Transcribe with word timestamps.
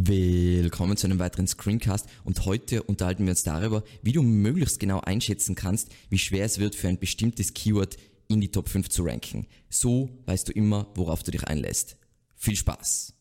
Willkommen 0.00 0.96
zu 0.96 1.08
einem 1.08 1.18
weiteren 1.18 1.48
Screencast 1.48 2.06
und 2.22 2.44
heute 2.44 2.84
unterhalten 2.84 3.24
wir 3.24 3.32
uns 3.32 3.42
darüber, 3.42 3.82
wie 4.00 4.12
du 4.12 4.22
möglichst 4.22 4.78
genau 4.78 5.00
einschätzen 5.00 5.56
kannst, 5.56 5.88
wie 6.08 6.18
schwer 6.18 6.44
es 6.44 6.60
wird 6.60 6.76
für 6.76 6.86
ein 6.86 7.00
bestimmtes 7.00 7.52
Keyword 7.52 7.96
in 8.28 8.40
die 8.40 8.52
Top 8.52 8.68
5 8.68 8.88
zu 8.90 9.02
ranken. 9.02 9.48
So 9.68 10.08
weißt 10.26 10.46
du 10.46 10.52
immer, 10.52 10.86
worauf 10.94 11.24
du 11.24 11.32
dich 11.32 11.42
einlässt. 11.48 11.96
Viel 12.36 12.54
Spaß! 12.54 13.12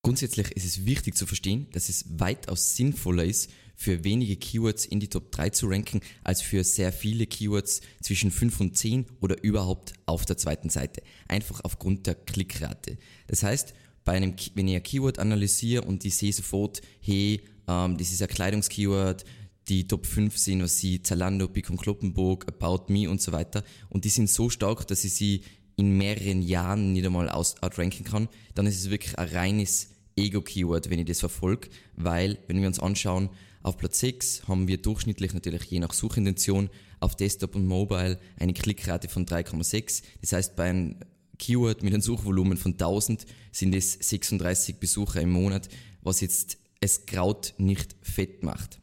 Grundsätzlich 0.00 0.52
ist 0.52 0.64
es 0.64 0.86
wichtig 0.86 1.14
zu 1.14 1.26
verstehen, 1.26 1.66
dass 1.72 1.90
es 1.90 2.06
weitaus 2.18 2.74
sinnvoller 2.74 3.26
ist, 3.26 3.50
für 3.78 4.02
wenige 4.02 4.34
Keywords 4.34 4.84
in 4.84 4.98
die 4.98 5.06
Top 5.06 5.30
3 5.30 5.50
zu 5.50 5.68
ranken, 5.68 6.00
als 6.24 6.42
für 6.42 6.64
sehr 6.64 6.92
viele 6.92 7.28
Keywords 7.28 7.80
zwischen 8.02 8.32
5 8.32 8.60
und 8.60 8.76
10 8.76 9.06
oder 9.20 9.40
überhaupt 9.44 9.92
auf 10.04 10.26
der 10.26 10.36
zweiten 10.36 10.68
Seite. 10.68 11.00
Einfach 11.28 11.60
aufgrund 11.62 12.08
der 12.08 12.16
Klickrate. 12.16 12.98
Das 13.28 13.44
heißt, 13.44 13.74
bei 14.04 14.14
einem, 14.14 14.34
wenn 14.54 14.66
ich 14.66 14.74
ein 14.74 14.82
Keyword 14.82 15.20
analysiere 15.20 15.84
und 15.84 16.04
ich 16.04 16.16
sehe 16.16 16.32
sofort, 16.32 16.82
hey, 17.00 17.40
ähm, 17.68 17.96
das 17.96 18.10
ist 18.10 18.20
ein 18.20 18.28
Kleidungskeyword, 18.28 19.24
die 19.68 19.86
Top 19.86 20.06
5 20.06 20.36
sind, 20.36 20.60
was 20.60 20.78
sie 20.78 21.00
Zalando, 21.02 21.46
Bicon 21.46 21.76
Kloppenburg, 21.76 22.48
About 22.48 22.92
Me 22.92 23.08
und 23.08 23.22
so 23.22 23.30
weiter. 23.30 23.62
Und 23.90 24.04
die 24.04 24.08
sind 24.08 24.28
so 24.28 24.50
stark, 24.50 24.88
dass 24.88 25.04
ich 25.04 25.14
sie 25.14 25.42
in 25.76 25.96
mehreren 25.96 26.42
Jahren 26.42 26.94
nicht 26.94 27.06
einmal 27.06 27.28
aus, 27.28 27.62
outranken 27.62 28.04
kann, 28.04 28.28
dann 28.56 28.66
ist 28.66 28.80
es 28.80 28.90
wirklich 28.90 29.16
ein 29.16 29.28
reines 29.28 29.90
Ego-Keyword, 30.16 30.90
wenn 30.90 30.98
ich 30.98 31.06
das 31.06 31.20
verfolge, 31.20 31.68
weil, 31.94 32.38
wenn 32.48 32.60
wir 32.60 32.66
uns 32.66 32.80
anschauen, 32.80 33.30
auf 33.62 33.76
Platz 33.76 34.00
6 34.00 34.48
haben 34.48 34.68
wir 34.68 34.78
durchschnittlich 34.78 35.34
natürlich 35.34 35.64
je 35.64 35.80
nach 35.80 35.92
Suchintention 35.92 36.70
auf 37.00 37.16
Desktop 37.16 37.54
und 37.54 37.66
Mobile 37.66 38.18
eine 38.36 38.52
Klickrate 38.52 39.08
von 39.08 39.26
3,6. 39.26 40.02
Das 40.20 40.32
heißt, 40.32 40.56
bei 40.56 40.70
einem 40.70 40.96
Keyword 41.38 41.82
mit 41.82 41.92
einem 41.92 42.02
Suchvolumen 42.02 42.56
von 42.56 42.72
1000 42.72 43.26
sind 43.52 43.74
es 43.74 43.92
36 43.92 44.76
Besucher 44.76 45.20
im 45.20 45.30
Monat, 45.30 45.68
was 46.02 46.20
jetzt 46.20 46.58
es 46.80 47.06
Kraut 47.06 47.54
nicht 47.58 47.96
fett 48.02 48.42
macht. 48.42 48.80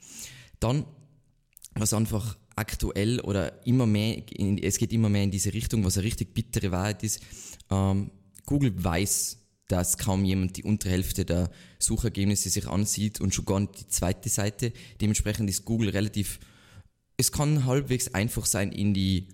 Dann, 0.59 0.86
was 1.73 1.94
einfach 1.94 2.38
aktuell 2.55 3.19
oder 3.19 3.66
immer 3.66 3.86
mehr, 3.86 4.21
es 4.61 4.77
geht 4.77 4.94
immer 4.94 5.09
mehr 5.09 5.23
in 5.23 5.31
diese 5.31 5.53
Richtung, 5.53 5.83
was 5.83 5.97
eine 5.97 6.05
richtig 6.05 6.33
bittere 6.33 6.71
Wahrheit 6.71 7.03
ist. 7.03 7.21
Ähm, 7.69 8.11
Google 8.45 8.73
weiß, 8.81 9.38
dass 9.67 9.97
kaum 9.97 10.25
jemand 10.25 10.58
die 10.58 10.63
untere 10.63 10.91
Hälfte 10.91 11.25
der 11.25 11.49
Suchergebnisse 11.80 12.49
sich 12.49 12.67
ansieht 12.67 13.19
und 13.19 13.33
schon 13.33 13.45
gar 13.45 13.59
nicht 13.59 13.80
die 13.80 13.88
zweite 13.88 14.30
Seite. 14.30 14.71
Dementsprechend 15.02 15.49
ist 15.49 15.66
Google 15.66 15.89
relativ, 15.89 16.39
es 17.17 17.31
kann 17.31 17.66
halbwegs 17.66 18.13
einfach 18.13 18.45
sein, 18.45 18.71
in 18.71 18.93
die, 18.93 19.27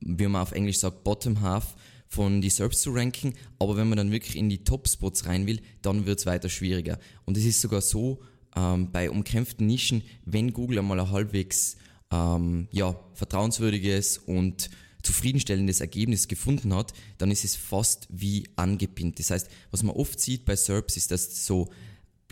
wie 0.00 0.26
man 0.26 0.42
auf 0.42 0.52
Englisch 0.52 0.78
sagt, 0.78 1.04
Bottom 1.04 1.40
Half 1.40 1.76
von 2.08 2.40
die 2.40 2.50
SERPs 2.50 2.80
zu 2.80 2.90
ranken, 2.90 3.34
aber 3.58 3.76
wenn 3.76 3.88
man 3.88 3.98
dann 3.98 4.10
wirklich 4.10 4.36
in 4.36 4.48
die 4.48 4.64
Top-Spots 4.64 5.26
rein 5.26 5.46
will, 5.46 5.60
dann 5.82 6.06
wird 6.06 6.18
es 6.18 6.26
weiter 6.26 6.48
schwieriger. 6.48 6.98
Und 7.24 7.36
es 7.36 7.44
ist 7.44 7.60
sogar 7.60 7.82
so, 7.82 8.20
ähm, 8.56 8.90
bei 8.92 9.10
umkämpften 9.10 9.66
Nischen, 9.66 10.02
wenn 10.24 10.52
Google 10.52 10.78
einmal 10.78 11.00
ein 11.00 11.10
halbwegs 11.10 11.76
ähm, 12.10 12.68
ja, 12.72 12.98
vertrauenswürdiges 13.14 14.18
und 14.18 14.70
zufriedenstellendes 15.08 15.80
Ergebnis 15.80 16.28
gefunden 16.28 16.74
hat, 16.74 16.92
dann 17.16 17.30
ist 17.30 17.42
es 17.42 17.56
fast 17.56 18.06
wie 18.10 18.46
angepinnt. 18.56 19.18
Das 19.18 19.30
heißt, 19.30 19.48
was 19.70 19.82
man 19.82 19.96
oft 19.96 20.20
sieht 20.20 20.44
bei 20.44 20.54
SERPs 20.54 20.98
ist, 20.98 21.10
dass 21.10 21.46
so, 21.46 21.70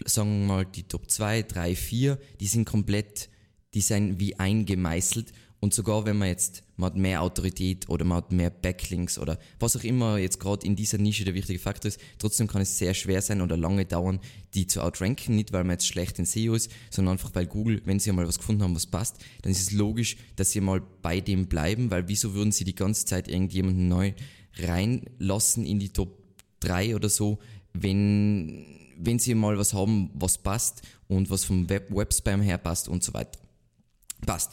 sagen 0.05 0.43
wir 0.43 0.47
mal, 0.47 0.67
die 0.67 0.83
Top 0.83 1.11
2, 1.11 1.43
3, 1.45 1.75
4, 1.75 2.19
die 2.39 2.47
sind 2.47 2.67
komplett, 2.67 3.31
die 3.73 3.81
sind 3.81 4.21
wie 4.21 4.39
eingemeißelt 4.39 5.33
und 5.67 5.75
sogar 5.75 6.07
wenn 6.07 6.17
man 6.17 6.29
jetzt, 6.29 6.63
man 6.77 6.91
hat 6.91 6.97
mehr 6.97 7.23
Autorität 7.23 7.89
oder 7.89 8.05
man 8.05 8.19
hat 8.19 8.31
mehr 8.31 8.51
Backlinks 8.51 9.19
oder 9.19 9.37
was 9.59 9.77
auch 9.77 9.83
immer 9.83 10.17
jetzt 10.17 10.39
gerade 10.39 10.65
in 10.65 10.77
dieser 10.77 10.97
Nische 10.97 11.25
der 11.25 11.35
wichtige 11.35 11.59
Faktor 11.59 11.89
ist, 11.89 12.01
trotzdem 12.21 12.47
kann 12.47 12.63
es 12.63 12.79
sehr 12.79 12.95
schwer 12.95 13.21
sein 13.21 13.41
oder 13.41 13.57
lange 13.57 13.85
dauern, 13.85 14.21
die 14.55 14.69
zu 14.69 14.81
outranken. 14.81 15.35
Nicht, 15.35 15.53
weil 15.53 15.65
man 15.65 15.73
jetzt 15.73 15.89
schlecht 15.89 16.21
in 16.21 16.25
SEO 16.25 16.55
ist, 16.55 16.71
sondern 16.89 17.15
einfach 17.15 17.35
weil 17.35 17.47
Google, 17.47 17.83
wenn 17.85 17.99
sie 17.99 18.13
mal 18.13 18.29
was 18.29 18.39
gefunden 18.39 18.63
haben, 18.63 18.77
was 18.77 18.87
passt, 18.87 19.17
dann 19.43 19.51
ist 19.51 19.61
es 19.61 19.73
logisch, 19.73 20.17
dass 20.37 20.53
sie 20.53 20.61
mal 20.61 20.81
bei 21.03 21.21
dem 21.21 21.49
bleiben, 21.49 21.91
weil 21.91 22.07
wieso 22.07 22.33
würden 22.35 22.53
sie 22.53 22.63
die 22.63 22.77
ganze 22.77 23.05
Zeit 23.05 23.27
irgendjemanden 23.27 23.89
neu 23.89 24.13
reinlassen 24.59 25.67
in 25.67 25.81
die 25.81 25.89
Top 25.89 26.17
3 26.61 26.95
oder 26.95 27.09
so, 27.09 27.41
wenn, 27.73 28.65
wenn 28.99 29.19
sie 29.19 29.35
mal 29.35 29.59
was 29.59 29.75
haben, 29.75 30.11
was 30.15 30.39
passt 30.39 30.83
und 31.09 31.29
was 31.29 31.43
vom 31.43 31.69
Web 31.69 31.91
Webspam 31.91 32.41
her 32.41 32.59
passt 32.59 32.87
und 32.87 33.03
so 33.03 33.13
weiter. 33.15 33.41
Passt. 34.25 34.53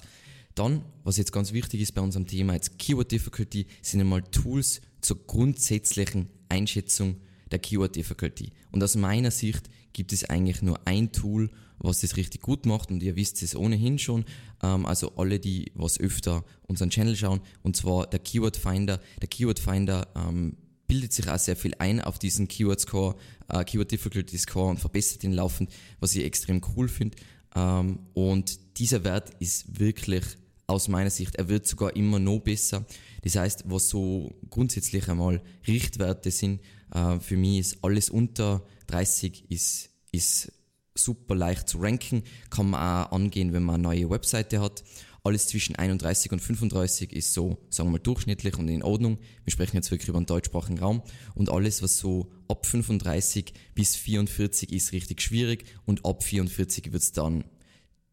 Dann, 0.55 0.83
was 1.03 1.17
jetzt 1.17 1.31
ganz 1.31 1.51
wichtig 1.51 1.81
ist 1.81 1.93
bei 1.93 2.01
unserem 2.01 2.27
Thema 2.27 2.53
jetzt 2.53 2.77
Keyword 2.77 3.11
Difficulty, 3.11 3.65
sind 3.81 4.01
einmal 4.01 4.21
Tools 4.23 4.81
zur 5.01 5.25
grundsätzlichen 5.25 6.29
Einschätzung 6.49 7.17
der 7.51 7.59
Keyword 7.59 7.95
Difficulty. 7.95 8.51
Und 8.71 8.83
aus 8.83 8.95
meiner 8.95 9.31
Sicht 9.31 9.69
gibt 9.93 10.13
es 10.13 10.25
eigentlich 10.25 10.61
nur 10.61 10.79
ein 10.85 11.11
Tool, 11.11 11.49
was 11.79 12.01
das 12.01 12.17
richtig 12.17 12.41
gut 12.41 12.65
macht 12.65 12.91
und 12.91 13.03
ihr 13.03 13.15
wisst 13.15 13.41
es 13.43 13.55
ohnehin 13.55 13.99
schon, 13.99 14.25
ähm, 14.61 14.85
also 14.85 15.15
alle, 15.15 15.39
die 15.39 15.71
was 15.75 15.99
öfter 15.99 16.43
unseren 16.67 16.89
Channel 16.89 17.15
schauen, 17.15 17.41
und 17.61 17.75
zwar 17.75 18.07
der 18.07 18.19
Keyword 18.19 18.57
Finder. 18.57 18.99
Der 19.21 19.27
Keyword 19.27 19.59
Finder 19.59 20.07
ähm, 20.15 20.55
bildet 20.87 21.13
sich 21.13 21.27
auch 21.29 21.39
sehr 21.39 21.55
viel 21.55 21.73
ein 21.79 22.01
auf 22.01 22.19
diesen 22.19 22.47
Keyword 22.47 22.79
Score, 22.79 23.15
äh, 23.49 23.63
Keyword 23.63 23.91
Difficulty 23.91 24.37
Score 24.37 24.69
und 24.69 24.79
verbessert 24.79 25.23
ihn 25.23 25.33
laufend, 25.33 25.71
was 25.99 26.15
ich 26.15 26.23
extrem 26.23 26.61
cool 26.75 26.87
finde. 26.87 27.17
Ähm, 27.55 27.99
und 28.13 28.59
dieser 28.77 29.03
Wert 29.03 29.31
ist 29.39 29.79
wirklich 29.79 30.23
aus 30.67 30.87
meiner 30.87 31.09
Sicht. 31.09 31.35
Er 31.35 31.49
wird 31.49 31.67
sogar 31.67 31.95
immer 31.95 32.19
noch 32.19 32.39
besser. 32.39 32.85
Das 33.21 33.35
heißt, 33.35 33.63
was 33.67 33.89
so 33.89 34.33
grundsätzlich 34.49 35.09
einmal 35.09 35.41
Richtwerte 35.67 36.31
sind, 36.31 36.61
äh, 36.93 37.19
für 37.19 37.37
mich 37.37 37.59
ist 37.59 37.77
alles 37.83 38.09
unter 38.09 38.65
30 38.87 39.45
ist, 39.49 39.89
ist 40.11 40.51
super 40.95 41.35
leicht 41.35 41.69
zu 41.69 41.79
ranken, 41.79 42.23
kann 42.49 42.69
man 42.69 42.81
auch 42.81 43.11
angehen, 43.11 43.53
wenn 43.53 43.63
man 43.63 43.75
eine 43.75 43.83
neue 43.83 44.09
Webseite 44.09 44.61
hat. 44.61 44.83
Alles 45.25 45.47
zwischen 45.47 45.77
31 45.77 46.33
und 46.33 46.41
35 46.41 47.13
ist 47.13 47.33
so, 47.33 47.57
sagen 47.69 47.87
wir 47.87 47.93
mal, 47.93 47.99
durchschnittlich 47.99 48.57
und 48.57 48.67
in 48.67 48.83
Ordnung. 48.83 49.19
Wir 49.45 49.51
sprechen 49.51 49.77
jetzt 49.77 49.89
wirklich 49.89 50.09
über 50.09 50.17
einen 50.17 50.25
deutschsprachigen 50.25 50.79
Raum. 50.79 51.01
Und 51.33 51.49
alles, 51.49 51.81
was 51.81 51.97
so 51.97 52.29
ab 52.49 52.65
35 52.65 53.53
bis 53.73 53.95
44 53.95 54.73
ist 54.73 54.91
richtig 54.91 55.21
schwierig 55.21 55.63
und 55.85 56.05
ab 56.05 56.23
44 56.23 56.91
wird's 56.91 57.13
dann 57.13 57.45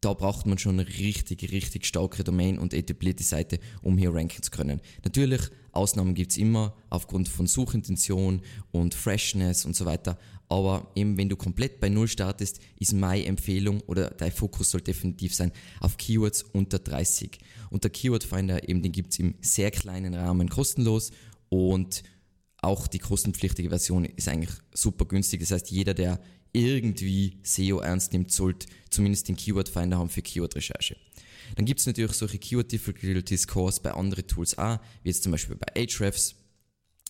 da 0.01 0.13
braucht 0.13 0.47
man 0.47 0.57
schon 0.57 0.79
eine 0.79 0.87
richtig, 0.87 1.51
richtig 1.51 1.85
starke 1.85 2.23
Domain 2.23 2.57
und 2.57 2.73
etablierte 2.73 3.23
Seite, 3.23 3.59
um 3.83 3.97
hier 3.97 4.13
ranken 4.13 4.41
zu 4.41 4.49
können. 4.49 4.81
Natürlich, 5.03 5.41
Ausnahmen 5.71 6.15
gibt's 6.15 6.37
immer 6.37 6.75
aufgrund 6.89 7.29
von 7.29 7.47
Suchintention 7.47 8.41
und 8.71 8.95
Freshness 8.95 9.63
und 9.63 9.75
so 9.75 9.85
weiter. 9.85 10.17
Aber 10.49 10.91
eben 10.95 11.17
wenn 11.17 11.29
du 11.29 11.37
komplett 11.37 11.79
bei 11.79 11.87
Null 11.87 12.07
startest, 12.07 12.59
ist 12.77 12.93
meine 12.93 13.25
Empfehlung 13.25 13.81
oder 13.81 14.09
dein 14.09 14.31
Fokus 14.31 14.71
soll 14.71 14.81
definitiv 14.81 15.33
sein 15.33 15.51
auf 15.79 15.97
Keywords 15.97 16.43
unter 16.43 16.79
30. 16.79 17.37
Und 17.69 17.83
der 17.83 17.91
Keyword 17.91 18.23
Finder 18.23 18.67
eben, 18.67 18.81
den 18.81 18.91
gibt's 18.91 19.19
im 19.19 19.35
sehr 19.39 19.71
kleinen 19.71 20.13
Rahmen 20.13 20.49
kostenlos 20.49 21.11
und 21.47 22.03
auch 22.57 22.87
die 22.87 22.99
kostenpflichtige 22.99 23.69
Version 23.69 24.05
ist 24.05 24.27
eigentlich 24.27 24.53
super 24.73 25.05
günstig. 25.05 25.39
Das 25.39 25.51
heißt, 25.51 25.71
jeder, 25.71 25.93
der 25.93 26.19
irgendwie 26.53 27.37
SEO 27.43 27.79
ernst 27.79 28.13
nimmt, 28.13 28.31
sollte 28.31 28.67
zumindest 28.89 29.27
den 29.27 29.35
Keyword 29.35 29.69
Finder 29.69 29.97
haben 29.97 30.09
für 30.09 30.21
Keyword-Recherche. 30.21 30.97
Dann 31.55 31.65
gibt 31.65 31.79
es 31.79 31.85
natürlich 31.85 32.13
solche 32.13 32.39
Keyword 32.39 32.71
Difficulty 32.71 33.37
Scores 33.37 33.79
bei 33.79 33.91
anderen 33.91 34.27
Tools 34.27 34.57
auch, 34.57 34.79
wie 35.03 35.09
jetzt 35.09 35.23
zum 35.23 35.31
Beispiel 35.31 35.55
bei 35.55 35.67
Ahrefs. 35.75 36.35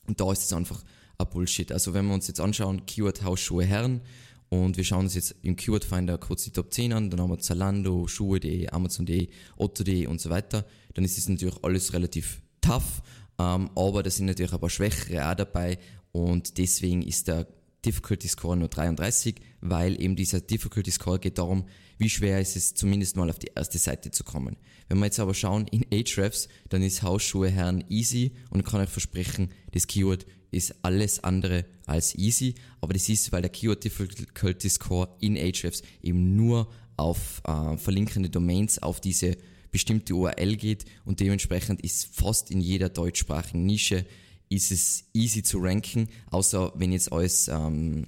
Und 0.08 0.20
da 0.20 0.32
ist 0.32 0.44
es 0.44 0.54
einfach 0.54 0.84
ein 1.18 1.28
Bullshit. 1.30 1.72
Also 1.72 1.94
wenn 1.94 2.08
wir 2.08 2.14
uns 2.14 2.28
jetzt 2.28 2.40
anschauen, 2.40 2.86
Keyword 2.86 3.24
Hausschuhe 3.24 3.66
Herren 3.66 4.02
und 4.50 4.78
wir 4.78 4.84
schauen 4.84 5.06
uns 5.06 5.16
jetzt 5.16 5.36
im 5.44 5.56
Keyword 5.56 5.86
Finder 5.86 6.18
kurz 6.18 6.44
die 6.44 6.52
Top 6.52 6.74
10 6.74 6.94
an, 6.94 7.10
dann 7.10 7.22
haben 7.22 7.30
wir 7.30 7.40
Zalando, 7.40 8.08
Schuhe.de, 8.08 8.70
Amazon.de, 8.70 9.30
Otto.de 9.58 10.08
und 10.08 10.20
so 10.20 10.30
weiter, 10.30 10.66
dann 10.94 11.06
ist 11.06 11.18
es 11.18 11.30
natürlich 11.30 11.64
alles 11.64 11.94
relativ 11.94 12.42
tough, 12.62 13.02
ähm, 13.40 13.70
aber 13.76 14.04
da 14.04 14.10
sind 14.10 14.26
natürlich 14.26 14.54
ein 14.54 14.60
paar 14.60 14.70
Schwächere 14.70 15.30
auch 15.30 15.36
dabei 15.36 15.78
und 16.12 16.58
deswegen 16.58 17.02
ist 17.02 17.28
der 17.28 17.48
Difficulty 17.86 18.28
Score 18.28 18.56
nur 18.56 18.68
33, 18.68 19.36
weil 19.62 20.00
eben 20.02 20.16
dieser 20.16 20.40
Difficulty 20.40 20.92
Score 20.92 21.20
geht 21.20 21.38
darum, 21.38 21.66
wie 21.98 22.10
schwer 22.10 22.40
ist 22.40 22.56
es 22.56 22.74
zumindest 22.74 23.16
mal 23.16 23.30
auf 23.30 23.40
die 23.40 23.52
erste 23.56 23.78
Seite 23.78 24.12
zu 24.12 24.24
kommen. 24.24 24.58
Wenn 24.88 25.00
wir 25.00 25.06
jetzt 25.06 25.20
aber 25.20 25.34
schauen 25.34 25.68
in 25.68 25.86
Ahrefs, 25.92 26.48
dann 26.70 26.84
ist 26.84 27.04
Hausschuhe 27.04 27.50
Herren 27.50 27.84
easy 27.90 28.34
und 28.50 28.66
kann 28.66 28.82
euch 28.82 28.90
versprechen, 28.90 29.50
das 29.72 29.88
Keyword 29.88 30.26
ist 30.52 30.76
alles 30.84 31.24
andere 31.24 31.66
als 31.86 32.16
easy, 32.16 32.56
aber 32.82 32.94
das 32.94 33.10
ist, 33.10 33.32
weil 33.32 33.42
der 33.42 33.52
Keyword 33.52 33.84
Difficulty 33.84 34.70
Score 34.70 35.10
in 35.20 35.38
Ahrefs 35.38 35.82
eben 36.02 36.36
nur 36.36 36.70
auf 36.98 37.42
äh, 37.48 37.78
verlinkende 37.78 38.30
Domains 38.30 38.82
auf 38.82 39.00
diese 39.02 39.38
bestimmte 39.72 40.14
URL 40.14 40.58
geht 40.58 40.86
und 41.06 41.20
dementsprechend 41.20 41.82
ist 41.82 42.14
fast 42.14 42.52
in 42.52 42.62
jeder 42.62 42.90
deutschsprachigen 42.90 43.66
Nische 43.66 44.06
ist 44.52 44.72
es 44.72 45.06
easy 45.14 45.44
zu 45.44 45.60
ranken, 45.60 46.10
außer 46.30 46.74
wenn 46.76 46.92
jetzt 46.92 47.12
alles 47.12 47.48
ähm, 47.48 48.06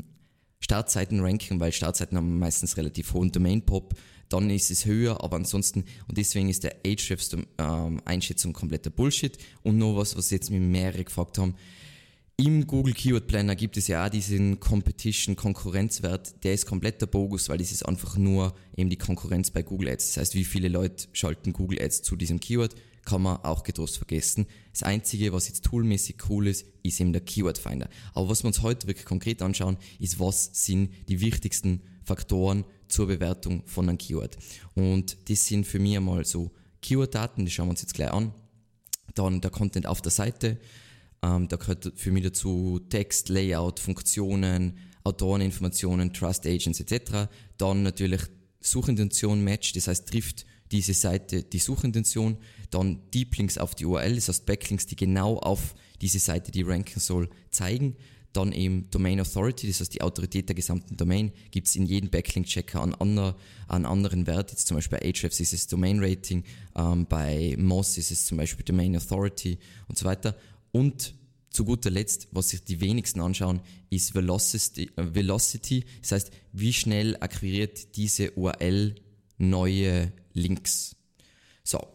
Startseiten 0.60 1.22
ranken, 1.22 1.60
weil 1.60 1.72
Startseiten 1.72 2.18
haben 2.18 2.38
meistens 2.38 2.78
relativ 2.78 3.14
hohen 3.14 3.32
Domain-Pop, 3.32 3.96
dann 4.30 4.50
ist 4.50 4.70
es 4.70 4.86
höher, 4.86 5.24
aber 5.24 5.38
ansonsten, 5.38 5.86
und 6.08 6.18
deswegen 6.18 6.50
ist 6.50 6.64
der 6.64 6.78
Ahrefs 6.86 7.36
ähm, 7.60 8.54
kompletter 8.54 8.90
Bullshit. 8.90 9.38
Und 9.62 9.78
noch 9.78 9.96
was, 9.96 10.18
was 10.18 10.32
jetzt 10.32 10.50
mir 10.50 10.60
mehrere 10.60 11.04
gefragt 11.04 11.38
haben, 11.38 11.56
im 12.36 12.66
Google 12.66 12.94
Keyword 12.94 13.28
Planner 13.28 13.56
gibt 13.56 13.78
es 13.78 13.88
ja 13.88 14.06
auch 14.06 14.10
diesen 14.10 14.60
Competition 14.60 15.36
Konkurrenzwert, 15.36 16.44
der 16.44 16.56
ist 16.56 16.66
kompletter 16.66 17.06
Bogus, 17.06 17.48
weil 17.48 17.60
das 17.60 17.72
ist 17.72 17.84
einfach 17.86 18.18
nur 18.18 18.56
eben 18.76 18.90
die 18.90 18.98
Konkurrenz 18.98 19.52
bei 19.52 19.62
Google 19.62 19.90
Ads. 19.90 20.08
Das 20.08 20.18
heißt, 20.18 20.36
wie 20.36 20.44
viele 20.44 20.68
Leute 20.68 21.08
schalten 21.14 21.54
Google 21.54 21.80
Ads 21.80 22.02
zu 22.02 22.16
diesem 22.16 22.40
Keyword, 22.40 22.76
kann 23.06 23.22
man 23.22 23.38
auch 23.38 23.64
getrost 23.64 23.98
vergessen. 23.98 24.46
Das 24.72 24.84
Einzige, 24.84 25.34
was 25.34 25.48
jetzt 25.48 25.66
toolmäßig 25.66 26.18
cool 26.30 26.48
ist, 26.48 26.66
ist 26.84 27.00
eben 27.00 27.14
der 27.14 27.22
Keyword 27.22 27.58
Finder. 27.58 27.90
Aber 28.14 28.30
was 28.30 28.44
wir 28.44 28.48
uns 28.48 28.62
heute 28.62 28.88
wirklich 28.88 29.06
konkret 29.06 29.42
anschauen, 29.42 29.78
ist, 30.00 30.20
was 30.20 30.50
sind 30.54 30.90
die 31.10 31.20
wichtigsten 31.20 31.82
Faktoren 32.04 32.66
zur 32.88 33.08
Bewertung 33.08 33.64
von 33.66 33.90
einem 33.90 33.98
Keyword. 33.98 34.38
Und 34.76 35.18
das 35.30 35.46
sind 35.46 35.66
für 35.66 35.80
mich 35.80 35.98
einmal 35.98 36.26
so 36.26 36.52
Keyword-Daten, 36.82 37.46
die 37.46 37.52
schauen 37.52 37.68
wir 37.68 37.72
uns 37.72 37.82
jetzt 37.82 37.94
gleich 37.94 38.12
an. 38.12 38.34
Dann 39.16 39.42
der 39.42 39.52
Content 39.52 39.86
auf 39.86 40.02
der 40.02 40.12
Seite, 40.12 40.58
ähm, 41.22 41.48
da 41.48 41.58
gehört 41.58 41.94
für 41.96 42.12
mich 42.12 42.24
dazu 42.24 42.80
Text, 42.90 43.30
Layout, 43.30 43.80
Funktionen, 43.80 44.78
Autoreninformationen, 45.04 46.14
Trust 46.14 46.46
Agents 46.46 46.80
etc. 46.80 47.30
Dann 47.58 47.84
natürlich 47.84 48.22
Suchintention 48.62 49.44
Match, 49.44 49.74
das 49.74 49.88
heißt 49.88 50.08
trifft 50.08 50.46
diese 50.74 50.94
Seite 50.94 51.44
die 51.44 51.60
Suchintention, 51.60 52.38
dann 52.72 53.00
Deep 53.14 53.38
Links 53.38 53.58
auf 53.58 53.76
die 53.76 53.86
URL, 53.86 54.16
das 54.16 54.28
heißt 54.28 54.46
Backlinks, 54.46 54.88
die 54.88 54.96
genau 54.96 55.38
auf 55.38 55.76
diese 56.02 56.20
Seite, 56.20 56.52
die 56.52 56.64
ranken 56.64 57.00
soll, 57.00 57.30
zeigen. 57.52 57.96
Dann 58.34 58.52
eben 58.52 58.90
Domain 58.90 59.22
Authority, 59.22 59.68
das 59.68 59.80
heißt 59.80 59.94
die 59.94 60.02
Autorität 60.02 60.50
der 60.50 60.56
gesamten 60.56 60.98
Domain, 60.98 61.32
gibt 61.52 61.68
es 61.68 61.76
in 61.76 61.86
jedem 61.86 62.10
Backlink-Checker 62.10 62.82
an, 62.82 62.96
ander, 62.96 63.36
an 63.68 63.86
anderen 63.86 64.26
Wert. 64.26 64.50
Jetzt 64.50 64.68
zum 64.68 64.76
Beispiel 64.76 64.98
bei 64.98 65.06
Ahrefs 65.06 65.40
ist 65.40 65.54
es 65.54 65.68
Domain 65.68 66.00
Rating, 66.04 66.44
ähm, 66.76 67.06
bei 67.08 67.56
Moz 67.60 68.00
ist 68.00 68.12
es 68.12 68.26
zum 68.26 68.40
Beispiel 68.40 68.66
Domain 68.66 68.98
Authority 68.98 69.60
und 69.88 70.00
so 70.00 70.06
weiter. 70.06 70.36
Und 70.72 71.14
zu 71.52 71.64
guter 71.64 71.92
Letzt, 71.92 72.28
was 72.32 72.50
sich 72.50 72.64
die 72.64 72.82
wenigsten 72.82 73.22
anschauen, 73.22 73.62
ist 73.92 74.16
Velocity, 74.16 74.90
äh, 74.96 75.14
Velocity. 75.14 75.86
Das 76.02 76.14
heißt, 76.14 76.32
wie 76.52 76.74
schnell 76.74 77.16
akquiriert 77.20 77.96
diese 77.96 78.32
URL 78.32 78.96
neue 79.38 80.12
Links. 80.34 80.96
So. 81.64 81.88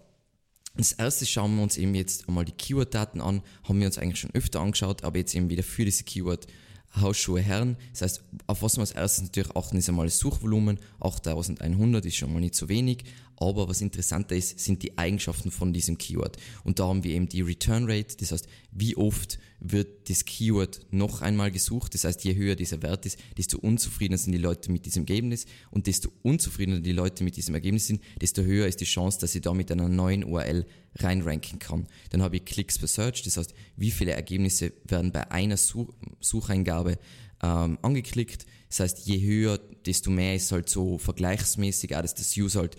Als 0.77 0.93
erstes 0.93 1.29
schauen 1.29 1.57
wir 1.57 1.63
uns 1.65 1.77
eben 1.77 1.95
jetzt 1.97 2.29
einmal 2.29 2.45
die 2.45 2.53
Keyword-Daten 2.53 3.21
an. 3.21 3.43
Haben 3.65 3.81
wir 3.81 3.87
uns 3.87 3.99
eigentlich 3.99 4.21
schon 4.21 4.35
öfter 4.35 4.61
angeschaut, 4.61 5.03
aber 5.03 5.19
jetzt 5.19 5.35
eben 5.35 5.51
wieder 5.51 5.65
für 5.65 5.85
diese 5.85 6.05
Keyword 6.05 6.47
Hausschuhe 6.95 7.41
Herren. 7.41 7.77
Das 7.93 8.03
heißt, 8.03 8.23
auf 8.47 8.63
was 8.63 8.77
wir 8.77 8.83
als 8.83 8.93
erstes 8.93 9.25
natürlich 9.25 9.55
achten, 9.57 9.77
ist 9.77 9.89
einmal 9.89 10.07
das 10.07 10.19
Suchvolumen. 10.19 10.79
8100 11.01 12.05
ist 12.07 12.17
schon 12.17 12.33
mal 12.33 12.41
nicht 12.41 12.55
so 12.55 12.69
wenig. 12.69 13.05
Aber 13.41 13.69
was 13.69 13.81
interessanter 13.81 14.35
ist, 14.35 14.59
sind 14.59 14.83
die 14.83 14.99
Eigenschaften 14.99 15.53
von 15.53 15.73
diesem 15.73 15.97
Keyword. 15.97 16.37
Und 16.65 16.81
da 16.81 16.89
haben 16.89 17.05
wir 17.05 17.15
eben 17.15 17.29
die 17.29 17.41
Return 17.41 17.85
Rate. 17.89 18.17
Das 18.19 18.33
heißt, 18.33 18.49
wie 18.73 18.97
oft 18.97 19.39
wird 19.61 20.09
das 20.11 20.25
Keyword 20.25 20.81
noch 20.91 21.23
einmal 21.23 21.53
gesucht. 21.53 21.95
Das 21.95 22.03
heißt, 22.03 22.25
je 22.25 22.35
höher 22.35 22.57
dieser 22.57 22.83
Wert 22.83 23.07
ist, 23.07 23.19
desto 23.37 23.59
unzufriedener 23.59 24.19
sind 24.19 24.33
die 24.33 24.39
Leute 24.39 24.73
mit 24.73 24.87
diesem 24.87 25.03
Ergebnis. 25.03 25.47
Und 25.71 25.87
desto 25.87 26.11
unzufriedener 26.23 26.81
die 26.81 26.93
Leute 26.93 27.23
mit 27.23 27.37
diesem 27.37 27.55
Ergebnis 27.55 27.87
sind, 27.87 28.03
desto 28.21 28.43
höher 28.43 28.67
ist 28.67 28.81
die 28.81 28.87
Chance, 28.87 29.21
dass 29.21 29.35
ich 29.37 29.43
da 29.43 29.55
mit 29.55 29.71
einer 29.71 29.89
neuen 29.89 30.25
URL 30.25 30.67
reinranken 30.97 31.61
kann. 31.61 31.87
Dann 32.11 32.23
habe 32.23 32.37
ich 32.37 32.45
Clicks 32.45 32.79
per 32.79 32.89
Search. 32.89 33.23
Das 33.23 33.37
heißt, 33.37 33.55
wie 33.77 33.93
viele 33.93 34.13
Ergebnisse 34.13 34.73
werden 34.85 35.13
bei 35.13 35.31
einer 35.31 35.57
Such 35.57 35.95
Sucheingabe 36.21 36.99
ähm, 37.41 37.79
angeklickt. 37.83 38.47
Das 38.69 38.81
heißt, 38.81 39.07
je 39.07 39.21
höher, 39.21 39.59
desto 39.87 40.11
mehr 40.11 40.35
ist 40.35 40.51
halt 40.51 40.69
so 40.69 40.99
vergleichsmäßig, 40.99 41.95
auch 41.97 42.03
dass 42.03 42.15
das 42.15 42.37
User 42.37 42.61
halt 42.61 42.77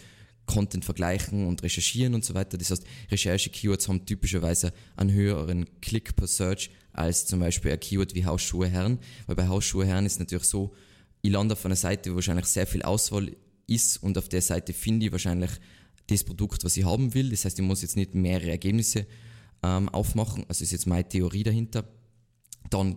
Content 0.50 0.84
vergleichen 0.84 1.46
und 1.46 1.62
recherchieren 1.62 2.16
und 2.16 2.26
so 2.26 2.34
weiter. 2.34 2.58
Das 2.58 2.72
heißt, 2.72 2.84
Recherche-Keywords 3.12 3.88
haben 3.88 4.04
typischerweise 4.08 4.74
einen 4.96 5.12
höheren 5.12 5.68
Klick 5.80 6.16
per 6.16 6.26
Search 6.26 6.72
als 6.92 7.28
zum 7.28 7.40
Beispiel 7.40 7.72
ein 7.72 7.80
Keyword 7.80 8.16
wie 8.16 8.26
Hausschuhe 8.26 8.68
Herren. 8.68 8.98
Weil 9.28 9.36
bei 9.36 9.48
Hausschuhe 9.48 9.86
Herren 9.86 10.08
ist 10.08 10.20
natürlich 10.20 10.46
so, 10.46 10.74
ich 11.22 11.32
lande 11.32 11.54
auf 11.54 11.64
einer 11.66 11.76
Seite, 11.76 12.12
wo 12.12 12.16
wahrscheinlich 12.16 12.48
sehr 12.48 12.66
viel 12.66 12.82
Auswahl 12.82 13.32
ist 13.68 14.02
und 14.02 14.18
auf 14.18 14.28
der 14.28 14.42
Seite 14.42 14.74
finde 14.74 15.06
ich 15.06 15.12
wahrscheinlich 15.12 15.52
das 16.08 16.24
Produkt, 16.24 16.64
was 16.64 16.76
ich 16.76 16.84
haben 16.84 17.14
will. 17.14 17.30
Das 17.30 17.46
heißt, 17.46 17.60
ich 17.60 17.66
muss 17.66 17.84
jetzt 17.84 17.96
nicht 17.96 18.16
mehrere 18.16 18.50
Ergebnisse 18.50 19.06
ähm, 19.62 19.88
aufmachen. 19.90 20.46
Also 20.48 20.64
ist 20.64 20.72
jetzt 20.72 20.88
meine 20.88 21.08
Theorie 21.08 21.44
dahinter. 21.44 21.88
Dann 22.72 22.96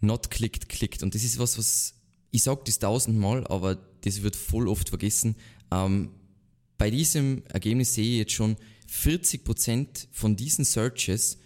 not 0.00 0.30
clicked, 0.30 0.70
clicked. 0.70 1.02
Und 1.02 1.14
das 1.14 1.22
ist 1.22 1.38
was, 1.38 1.58
was 1.58 1.94
ich 2.30 2.42
sage 2.42 2.62
das 2.64 2.78
tausendmal, 2.78 3.46
aber 3.48 3.74
das 4.00 4.22
wird 4.22 4.36
voll 4.36 4.66
oft 4.68 4.88
vergessen. 4.88 5.36
Ähm, 5.70 6.08
bei 6.82 6.90
diesem 6.90 7.44
Ergebnis 7.46 7.94
sehe 7.94 8.10
ich 8.10 8.18
jetzt 8.18 8.32
schon, 8.32 8.56
40% 8.90 10.08
von 10.10 10.34
diesen 10.34 10.64
Searches 10.64 11.38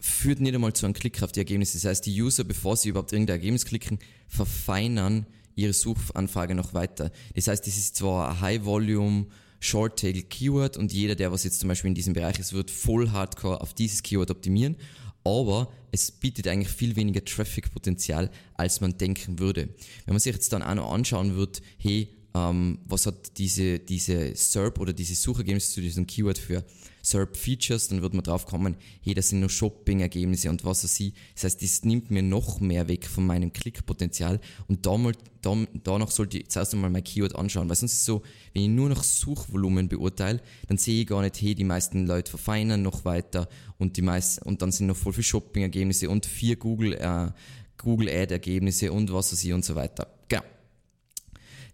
führt 0.00 0.40
nicht 0.40 0.52
einmal 0.52 0.72
zu 0.72 0.84
einem 0.84 0.94
Klick 0.94 1.22
auf 1.22 1.30
die 1.30 1.38
Ergebnisse. 1.38 1.78
Das 1.78 1.84
heißt, 1.84 2.06
die 2.06 2.20
User, 2.20 2.42
bevor 2.42 2.76
sie 2.76 2.88
überhaupt 2.88 3.12
irgendein 3.12 3.36
Ergebnis 3.36 3.66
klicken, 3.66 4.00
verfeinern 4.26 5.26
ihre 5.54 5.72
Suchanfrage 5.72 6.56
noch 6.56 6.74
weiter. 6.74 7.12
Das 7.36 7.46
heißt, 7.46 7.64
das 7.64 7.76
ist 7.76 7.94
zwar 7.94 8.32
ein 8.32 8.40
High-Volume, 8.40 9.26
Short-Tail-Keyword 9.60 10.76
und 10.76 10.92
jeder, 10.92 11.14
der 11.14 11.30
was 11.30 11.44
jetzt 11.44 11.60
zum 11.60 11.68
Beispiel 11.68 11.90
in 11.90 11.94
diesem 11.94 12.14
Bereich 12.14 12.40
ist, 12.40 12.52
wird 12.52 12.72
voll 12.72 13.10
hardcore 13.10 13.60
auf 13.60 13.74
dieses 13.74 14.02
Keyword 14.02 14.32
optimieren, 14.32 14.74
aber 15.22 15.72
es 15.92 16.10
bietet 16.10 16.48
eigentlich 16.48 16.74
viel 16.74 16.96
weniger 16.96 17.24
Traffic-Potenzial, 17.24 18.28
als 18.54 18.80
man 18.80 18.98
denken 18.98 19.38
würde. 19.38 19.68
Wenn 20.04 20.14
man 20.14 20.18
sich 20.18 20.34
jetzt 20.34 20.52
dann 20.52 20.64
auch 20.64 20.74
noch 20.74 20.92
anschauen 20.92 21.36
wird, 21.36 21.62
hey, 21.78 22.08
ähm, 22.34 22.78
was 22.86 23.06
hat 23.06 23.38
diese, 23.38 23.78
diese 23.78 24.34
SERP 24.34 24.80
oder 24.80 24.92
diese 24.92 25.14
Suchergebnisse 25.14 25.72
zu 25.72 25.80
diesem 25.80 26.06
Keyword 26.06 26.38
für 26.38 26.64
SERP-Features, 27.02 27.88
dann 27.88 28.02
wird 28.02 28.14
man 28.14 28.24
drauf 28.24 28.46
kommen, 28.46 28.76
hey, 29.02 29.14
das 29.14 29.28
sind 29.28 29.40
nur 29.40 29.50
Shopping-Ergebnisse 29.50 30.50
und 30.50 30.64
was 30.64 30.82
weiß 30.82 31.00
ich. 31.00 31.14
Das 31.34 31.44
heißt, 31.44 31.62
das 31.62 31.84
nimmt 31.84 32.10
mir 32.10 32.22
noch 32.22 32.60
mehr 32.60 32.88
weg 32.88 33.06
von 33.06 33.26
meinem 33.26 33.52
Klickpotenzial 33.52 34.40
und 34.68 34.84
da 34.84 34.96
mal, 34.96 35.12
da, 35.42 35.54
danach 35.84 36.10
sollte 36.10 36.38
ich 36.38 36.48
zuerst 36.48 36.74
einmal 36.74 36.90
mein 36.90 37.04
Keyword 37.04 37.36
anschauen, 37.36 37.68
weil 37.68 37.76
sonst 37.76 37.92
ist 37.92 37.98
es 38.00 38.04
so, 38.06 38.22
wenn 38.52 38.62
ich 38.62 38.68
nur 38.68 38.88
nach 38.88 39.04
Suchvolumen 39.04 39.88
beurteile, 39.88 40.40
dann 40.66 40.78
sehe 40.78 41.02
ich 41.02 41.06
gar 41.06 41.22
nicht, 41.22 41.40
hey, 41.40 41.54
die 41.54 41.64
meisten 41.64 42.06
Leute 42.06 42.30
verfeinern 42.30 42.82
noch 42.82 43.04
weiter 43.04 43.48
und 43.78 43.96
die 43.96 44.02
meisten, 44.02 44.42
und 44.44 44.62
dann 44.62 44.72
sind 44.72 44.86
noch 44.86 44.96
voll 44.96 45.12
viele 45.12 45.24
Shopping-Ergebnisse 45.24 46.08
und 46.08 46.26
vier 46.26 46.56
Google, 46.56 46.94
äh, 46.94 47.30
Google 47.76 48.08
Ad-Ergebnisse 48.08 48.90
und 48.90 49.12
was 49.12 49.32
weiß 49.32 49.44
ich 49.44 49.52
und 49.52 49.64
so 49.64 49.74
weiter. 49.74 50.08
Genau. 50.28 50.53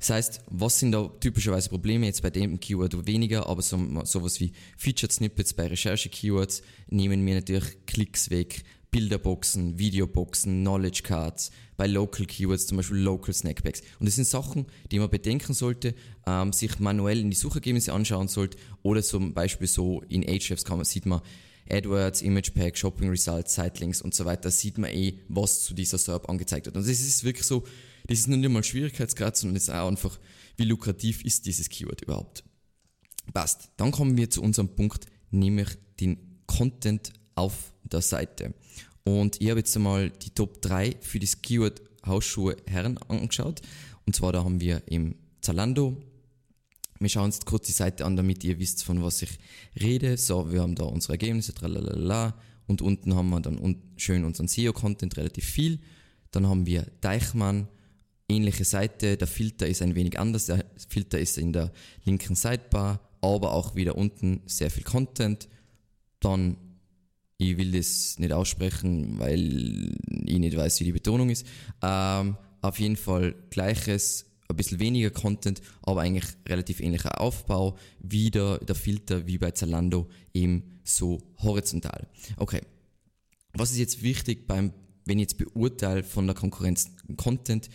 Das 0.01 0.11
heißt, 0.11 0.41
was 0.49 0.79
sind 0.79 0.93
da 0.93 1.09
typischerweise 1.21 1.69
Probleme 1.69 2.07
jetzt 2.07 2.23
bei 2.23 2.31
dem 2.31 2.59
Keyword 2.59 3.07
weniger, 3.07 3.47
aber 3.47 3.61
so, 3.61 3.79
sowas 4.05 4.41
wie 4.41 4.53
Featured 4.79 5.13
Snippets 5.13 5.53
bei 5.53 5.67
Recherche-Keywords 5.67 6.63
nehmen 6.89 7.23
mir 7.23 7.35
natürlich 7.35 7.85
Klicks 7.87 8.31
weg, 8.31 8.65
Bilderboxen, 8.91 9.79
Videoboxen, 9.79 10.63
Knowledge 10.63 11.03
Cards, 11.03 11.51
bei 11.77 11.87
Local 11.87 12.25
Keywords 12.25 12.67
zum 12.67 12.79
Beispiel 12.79 12.97
Local 12.97 13.33
Snackpacks. 13.33 13.83
Und 14.01 14.07
das 14.07 14.15
sind 14.15 14.27
Sachen, 14.27 14.67
die 14.91 14.99
man 14.99 15.11
bedenken 15.11 15.53
sollte, 15.53 15.95
ähm, 16.27 16.55
sich 16.55 16.79
manuell 16.79 17.21
in 17.21 17.31
die 17.31 17.37
Suchergebnisse 17.37 17.93
anschauen 17.93 18.29
sollte 18.29 18.57
oder 18.83 19.03
zum 19.03 19.35
Beispiel 19.35 19.67
so 19.67 20.03
in 20.09 20.27
Ahrefs 20.27 20.65
kann 20.65 20.79
man, 20.79 20.87
sieht 20.87 21.05
man 21.05 21.21
AdWords, 21.69 22.23
Image 22.23 22.55
Pack, 22.55 22.77
Shopping 22.79 23.11
Results, 23.11 23.55
Sitelinks 23.55 24.01
und 24.01 24.15
so 24.15 24.25
weiter, 24.25 24.51
sieht 24.51 24.79
man 24.79 24.91
eh, 24.91 25.19
was 25.29 25.63
zu 25.63 25.75
dieser 25.75 25.99
SERP 25.99 26.29
angezeigt 26.29 26.67
wird. 26.67 26.77
Und 26.77 26.83
das 26.83 26.91
ist 26.91 27.23
wirklich 27.23 27.47
so, 27.47 27.65
das 28.11 28.19
ist 28.19 28.27
nicht 28.27 28.49
mal 28.49 28.65
Schwierigkeitsgrad, 28.65 29.37
sondern 29.37 29.57
es 29.57 29.65
ist 29.65 29.71
auch 29.71 29.87
einfach, 29.87 30.19
wie 30.57 30.65
lukrativ 30.65 31.25
ist 31.25 31.47
dieses 31.47 31.69
Keyword 31.69 32.03
überhaupt. 32.03 32.43
Passt. 33.33 33.71
Dann 33.77 33.93
kommen 33.93 34.17
wir 34.17 34.29
zu 34.29 34.43
unserem 34.43 34.75
Punkt, 34.75 35.07
nämlich 35.31 35.69
den 36.01 36.43
Content 36.47 37.13
auf 37.37 37.73
der 37.85 38.01
Seite. 38.03 38.53
Und 39.05 39.41
ich 39.41 39.49
habe 39.49 39.61
jetzt 39.61 39.77
einmal 39.77 40.11
die 40.11 40.31
Top 40.31 40.61
3 40.61 40.97
für 41.01 41.21
das 41.21 41.41
Keyword 41.41 41.83
Hausschuhe 42.05 42.57
Herren 42.67 42.99
angeschaut. 42.99 43.61
Und 44.07 44.17
zwar 44.17 44.33
da 44.33 44.43
haben 44.43 44.61
wir 44.61 44.83
im 44.87 45.15
Zalando. 45.41 45.97
Wir 46.99 47.09
schauen 47.09 47.27
uns 47.27 47.45
kurz 47.45 47.69
die 47.69 47.73
Seite 47.73 48.05
an, 48.05 48.17
damit 48.17 48.43
ihr 48.43 48.59
wisst, 48.59 48.83
von 48.83 49.05
was 49.05 49.23
ich 49.23 49.39
rede. 49.81 50.17
So, 50.17 50.51
wir 50.51 50.63
haben 50.63 50.75
da 50.75 50.83
unsere 50.83 51.13
Ergebnisse, 51.13 51.55
tralalala. 51.55 52.35
Und 52.67 52.83
unten 52.83 53.15
haben 53.15 53.31
wir 53.31 53.39
dann 53.41 53.77
schön 53.97 54.25
unseren 54.25 54.49
SEO-Content, 54.49 55.17
relativ 55.17 55.45
viel. 55.45 55.79
Dann 56.33 56.49
haben 56.49 56.67
wir 56.67 56.87
Deichmann, 57.01 57.69
ähnliche 58.31 58.65
Seite. 58.65 59.17
Der 59.17 59.27
Filter 59.27 59.67
ist 59.67 59.83
ein 59.83 59.95
wenig 59.95 60.19
anders. 60.19 60.47
Der 60.47 60.65
Filter 60.89 61.19
ist 61.19 61.37
in 61.39 61.53
der 61.53 61.73
linken 62.05 62.35
Sidebar, 62.35 63.01
aber 63.21 63.53
auch 63.53 63.75
wieder 63.75 63.97
unten 63.97 64.43
sehr 64.47 64.71
viel 64.71 64.85
Content. 64.85 65.49
Dann, 66.21 66.57
ich 67.39 67.57
will 67.59 67.73
das 67.73 68.19
nicht 68.19 68.33
aussprechen, 68.33 69.19
weil 69.19 69.95
ich 70.25 70.39
nicht 70.39 70.57
weiß, 70.57 70.81
wie 70.81 70.85
die 70.85 70.93
Betonung 70.93 71.31
ist. 71.31 71.47
Ähm, 71.83 72.37
auf 72.63 72.79
jeden 72.79 72.97
Fall 72.97 73.35
gleiches, 73.51 74.27
ein 74.49 74.57
bisschen 74.57 74.81
weniger 74.81 75.11
Content, 75.11 75.61
aber 75.83 76.03
eigentlich 76.03 76.27
relativ 76.49 76.81
ähnlicher 76.81 77.21
Aufbau. 77.21 77.77
Wieder 78.01 78.59
der 78.59 78.75
Filter 78.75 79.27
wie 79.27 79.39
bei 79.39 79.51
Zalando 79.53 80.09
eben 80.35 80.81
so 80.85 81.19
horizontal. 81.39 82.07
Okay. 82.37 82.61
Was 83.53 83.73
ist 83.73 83.79
jetzt 83.79 84.03
wichtig 84.03 84.47
beim, 84.47 84.73
wenn 85.07 85.19
ich 85.19 85.23
jetzt 85.23 85.39
beurteile 85.39 86.05
von 86.05 86.27
der 86.27 86.37
Konkurrenz 86.37 86.91
Content? 87.17 87.69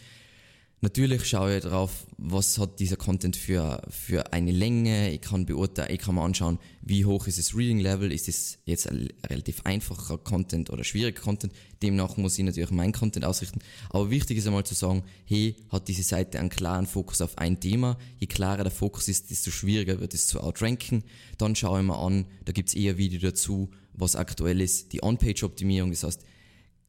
Natürlich 0.82 1.26
schaue 1.26 1.56
ich 1.58 1.64
darauf, 1.64 2.06
was 2.18 2.60
hat 2.60 2.80
dieser 2.80 2.98
Content 2.98 3.36
für, 3.38 3.82
für 3.90 4.34
eine 4.34 4.52
Länge. 4.52 5.12
Ich 5.12 5.22
kann 5.22 5.46
beurteilen, 5.46 5.92
ich 5.92 6.00
kann 6.00 6.16
mir 6.16 6.22
anschauen, 6.22 6.60
wie 6.82 7.06
hoch 7.06 7.28
ist 7.28 7.40
das 7.40 7.56
Reading 7.56 7.80
Level. 7.80 8.12
Ist 8.12 8.28
es 8.28 8.60
jetzt 8.66 8.92
ein 8.92 9.10
relativ 9.28 9.62
einfacher 9.64 10.18
Content 10.18 10.70
oder 10.70 10.84
schwieriger 10.84 11.20
Content? 11.20 11.54
Demnach 11.82 12.18
muss 12.18 12.38
ich 12.38 12.44
natürlich 12.44 12.70
meinen 12.72 12.92
Content 12.92 13.26
ausrichten. 13.26 13.60
Aber 13.90 14.12
wichtig 14.12 14.38
ist 14.38 14.48
einmal 14.48 14.66
zu 14.66 14.76
sagen, 14.76 15.04
hey, 15.26 15.56
hat 15.70 15.88
diese 15.88 16.04
Seite 16.04 16.40
einen 16.40 16.50
klaren 16.50 16.86
Fokus 16.86 17.22
auf 17.22 17.38
ein 17.38 17.60
Thema. 17.60 17.98
Je 18.20 18.28
klarer 18.28 18.64
der 18.64 18.72
Fokus 18.72 19.08
ist, 19.08 19.32
desto 19.32 19.52
schwieriger 19.52 20.00
wird 20.02 20.14
es 20.14 20.28
zu 20.28 20.42
outranken. 20.42 21.04
Dann 21.38 21.56
schaue 21.56 21.80
ich 21.80 21.88
mir 21.88 21.98
an, 21.98 22.26
da 22.44 22.52
gibt 22.52 22.70
es 22.70 22.76
eher 22.76 22.98
Video 22.98 23.20
dazu, 23.20 23.72
was 23.94 24.16
aktuell 24.16 24.62
ist. 24.62 24.94
Die 24.94 25.02
On-Page-Optimierung, 25.02 25.90
das 25.90 26.04
heißt, 26.04 26.22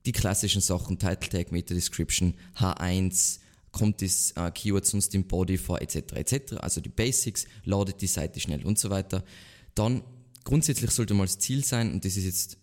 die 0.05 0.13
klassischen 0.13 0.61
Sachen, 0.61 0.99
Title 0.99 1.29
Tag, 1.31 1.53
Meta 1.53 1.73
Description, 1.73 2.35
H1, 2.59 3.39
kommt 3.77 4.01
das 4.01 4.33
äh, 4.37 4.51
Keyword 4.51 4.87
sonst 4.87 5.15
im 5.15 5.25
Body 5.25 5.59
vor, 5.59 5.83
etc. 5.83 6.15
etc. 6.15 6.55
Also 6.61 6.81
die 6.81 6.89
Basics, 6.89 7.45
ladet 7.65 8.01
die 8.01 8.07
Seite 8.07 8.41
schnell 8.41 8.65
und 8.65 8.79
so 8.79 8.89
weiter. 8.89 9.23
Dann 9.75 10.03
grundsätzlich 10.45 10.93
sollte 10.93 11.13
mal 11.13 11.27
das 11.27 11.39
Ziel 11.39 11.63
sein, 11.63 11.93
und 11.93 12.03
das 12.03 12.17
ist 12.17 12.25
jetzt 12.25 12.59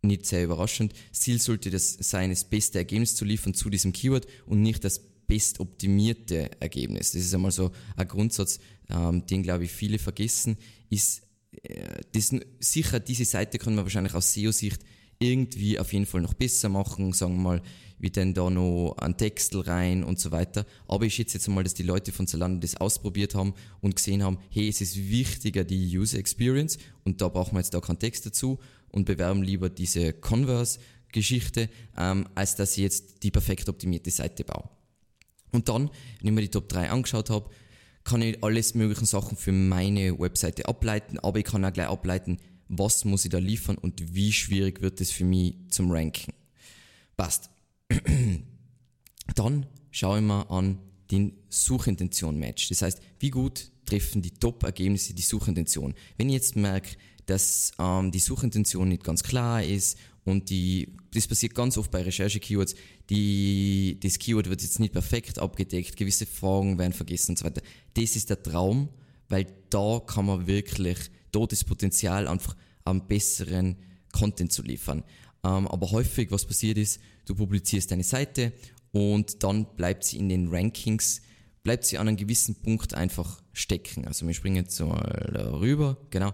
nicht 0.00 0.24
sehr 0.24 0.44
überraschend, 0.44 0.94
das 1.10 1.20
Ziel 1.20 1.42
sollte 1.42 1.68
das 1.68 1.98
sein, 2.00 2.30
das 2.30 2.44
beste 2.44 2.78
Ergebnis 2.78 3.14
zu 3.16 3.26
liefern 3.26 3.52
zu 3.52 3.68
diesem 3.68 3.92
Keyword 3.92 4.26
und 4.46 4.62
nicht 4.62 4.82
das 4.82 4.98
bestoptimierte 5.26 6.50
Ergebnis. 6.58 7.12
Das 7.12 7.20
ist 7.20 7.34
einmal 7.34 7.50
so 7.50 7.70
ein 7.96 8.08
Grundsatz, 8.08 8.58
ähm, 8.88 9.26
den 9.26 9.42
glaube 9.42 9.64
ich 9.64 9.72
viele 9.72 9.98
vergessen, 9.98 10.56
ist 10.88 11.20
äh, 11.64 12.00
das, 12.12 12.34
sicher 12.60 12.98
diese 12.98 13.26
Seite 13.26 13.58
kann 13.58 13.74
man 13.74 13.84
wahrscheinlich 13.84 14.14
aus 14.14 14.32
SEO-Sicht 14.32 14.80
irgendwie 15.18 15.78
auf 15.78 15.92
jeden 15.92 16.06
Fall 16.06 16.20
noch 16.20 16.34
besser 16.34 16.68
machen, 16.68 17.12
sagen 17.12 17.36
wir 17.36 17.42
mal, 17.42 17.62
wie 17.98 18.10
denn 18.10 18.34
da 18.34 18.50
noch 18.50 18.94
ein 18.98 19.16
Textel 19.16 19.62
rein 19.62 20.04
und 20.04 20.20
so 20.20 20.30
weiter. 20.30 20.66
Aber 20.86 21.04
ich 21.06 21.14
schätze 21.14 21.38
jetzt 21.38 21.48
mal, 21.48 21.64
dass 21.64 21.74
die 21.74 21.82
Leute 21.82 22.12
von 22.12 22.26
Zalando 22.26 22.60
das 22.60 22.76
ausprobiert 22.76 23.34
haben 23.34 23.54
und 23.80 23.96
gesehen 23.96 24.22
haben, 24.22 24.38
hey, 24.50 24.68
es 24.68 24.80
ist 24.80 24.96
wichtiger 24.96 25.64
die 25.64 25.96
User 25.96 26.18
Experience 26.18 26.78
und 27.04 27.20
da 27.20 27.28
brauchen 27.28 27.54
wir 27.54 27.60
jetzt 27.60 27.72
da 27.72 27.80
keinen 27.80 27.98
Text 27.98 28.26
dazu 28.26 28.58
und 28.90 29.06
bewerben 29.06 29.42
lieber 29.42 29.70
diese 29.70 30.12
Converse-Geschichte, 30.12 31.70
ähm, 31.96 32.28
als 32.34 32.56
dass 32.56 32.72
ich 32.72 32.82
jetzt 32.82 33.22
die 33.22 33.30
perfekt 33.30 33.68
optimierte 33.68 34.10
Seite 34.10 34.44
baue. 34.44 34.68
Und 35.52 35.68
dann, 35.68 35.90
wenn 36.20 36.28
ich 36.28 36.32
mir 36.32 36.42
die 36.42 36.50
Top 36.50 36.68
3 36.68 36.90
angeschaut 36.90 37.30
habe, 37.30 37.48
kann 38.04 38.22
ich 38.22 38.42
alles 38.44 38.74
möglichen 38.74 39.06
Sachen 39.06 39.36
für 39.36 39.52
meine 39.52 40.18
Webseite 40.18 40.66
ableiten, 40.68 41.18
aber 41.18 41.38
ich 41.38 41.44
kann 41.44 41.64
auch 41.64 41.72
gleich 41.72 41.88
ableiten, 41.88 42.38
was 42.68 43.04
muss 43.04 43.24
ich 43.24 43.30
da 43.30 43.38
liefern 43.38 43.78
und 43.78 44.14
wie 44.14 44.32
schwierig 44.32 44.82
wird 44.82 45.00
es 45.00 45.10
für 45.10 45.24
mich 45.24 45.56
zum 45.70 45.90
Ranken. 45.90 46.32
Passt. 47.16 47.50
Dann 49.34 49.66
schaue 49.90 50.18
ich 50.18 50.24
mir 50.24 50.50
an 50.50 50.78
den 51.10 51.32
Suchintention-Match. 51.48 52.68
Das 52.68 52.82
heißt, 52.82 53.00
wie 53.20 53.30
gut 53.30 53.70
treffen 53.84 54.22
die 54.22 54.32
Top-Ergebnisse 54.32 55.14
die 55.14 55.22
Suchintention. 55.22 55.94
Wenn 56.16 56.28
ich 56.28 56.34
jetzt 56.34 56.56
merke, 56.56 56.96
dass 57.26 57.72
ähm, 57.78 58.10
die 58.10 58.18
Suchintention 58.18 58.88
nicht 58.88 59.04
ganz 59.04 59.22
klar 59.22 59.62
ist 59.62 59.96
und 60.24 60.50
die, 60.50 60.96
das 61.12 61.26
passiert 61.26 61.54
ganz 61.54 61.78
oft 61.78 61.90
bei 61.90 62.02
Recherche-Keywords, 62.02 62.74
das 62.74 64.18
Keyword 64.18 64.48
wird 64.48 64.62
jetzt 64.62 64.80
nicht 64.80 64.92
perfekt 64.92 65.38
abgedeckt, 65.38 65.96
gewisse 65.96 66.26
Fragen 66.26 66.78
werden 66.78 66.92
vergessen 66.92 67.32
und 67.32 67.38
so 67.38 67.44
weiter. 67.44 67.62
Das 67.94 68.16
ist 68.16 68.30
der 68.30 68.42
Traum, 68.42 68.88
weil 69.28 69.46
da 69.70 70.00
kann 70.04 70.26
man 70.26 70.46
wirklich 70.46 70.98
das 71.44 71.64
Potenzial 71.64 72.26
einfach 72.26 72.56
am 72.84 73.06
besseren 73.06 73.76
Content 74.12 74.52
zu 74.52 74.62
liefern. 74.62 75.02
Ähm, 75.44 75.68
aber 75.68 75.90
häufig, 75.90 76.30
was 76.30 76.46
passiert 76.46 76.78
ist, 76.78 77.00
du 77.26 77.34
publizierst 77.34 77.90
deine 77.90 78.04
Seite 78.04 78.52
und 78.92 79.42
dann 79.42 79.66
bleibt 79.76 80.04
sie 80.04 80.18
in 80.18 80.30
den 80.30 80.48
Rankings, 80.48 81.20
bleibt 81.62 81.84
sie 81.84 81.98
an 81.98 82.08
einem 82.08 82.16
gewissen 82.16 82.54
Punkt 82.54 82.94
einfach 82.94 83.42
stecken. 83.52 84.06
Also 84.06 84.26
wir 84.26 84.32
springen 84.32 84.56
jetzt 84.56 84.76
so 84.76 84.94
darüber, 85.32 85.98
genau. 86.10 86.32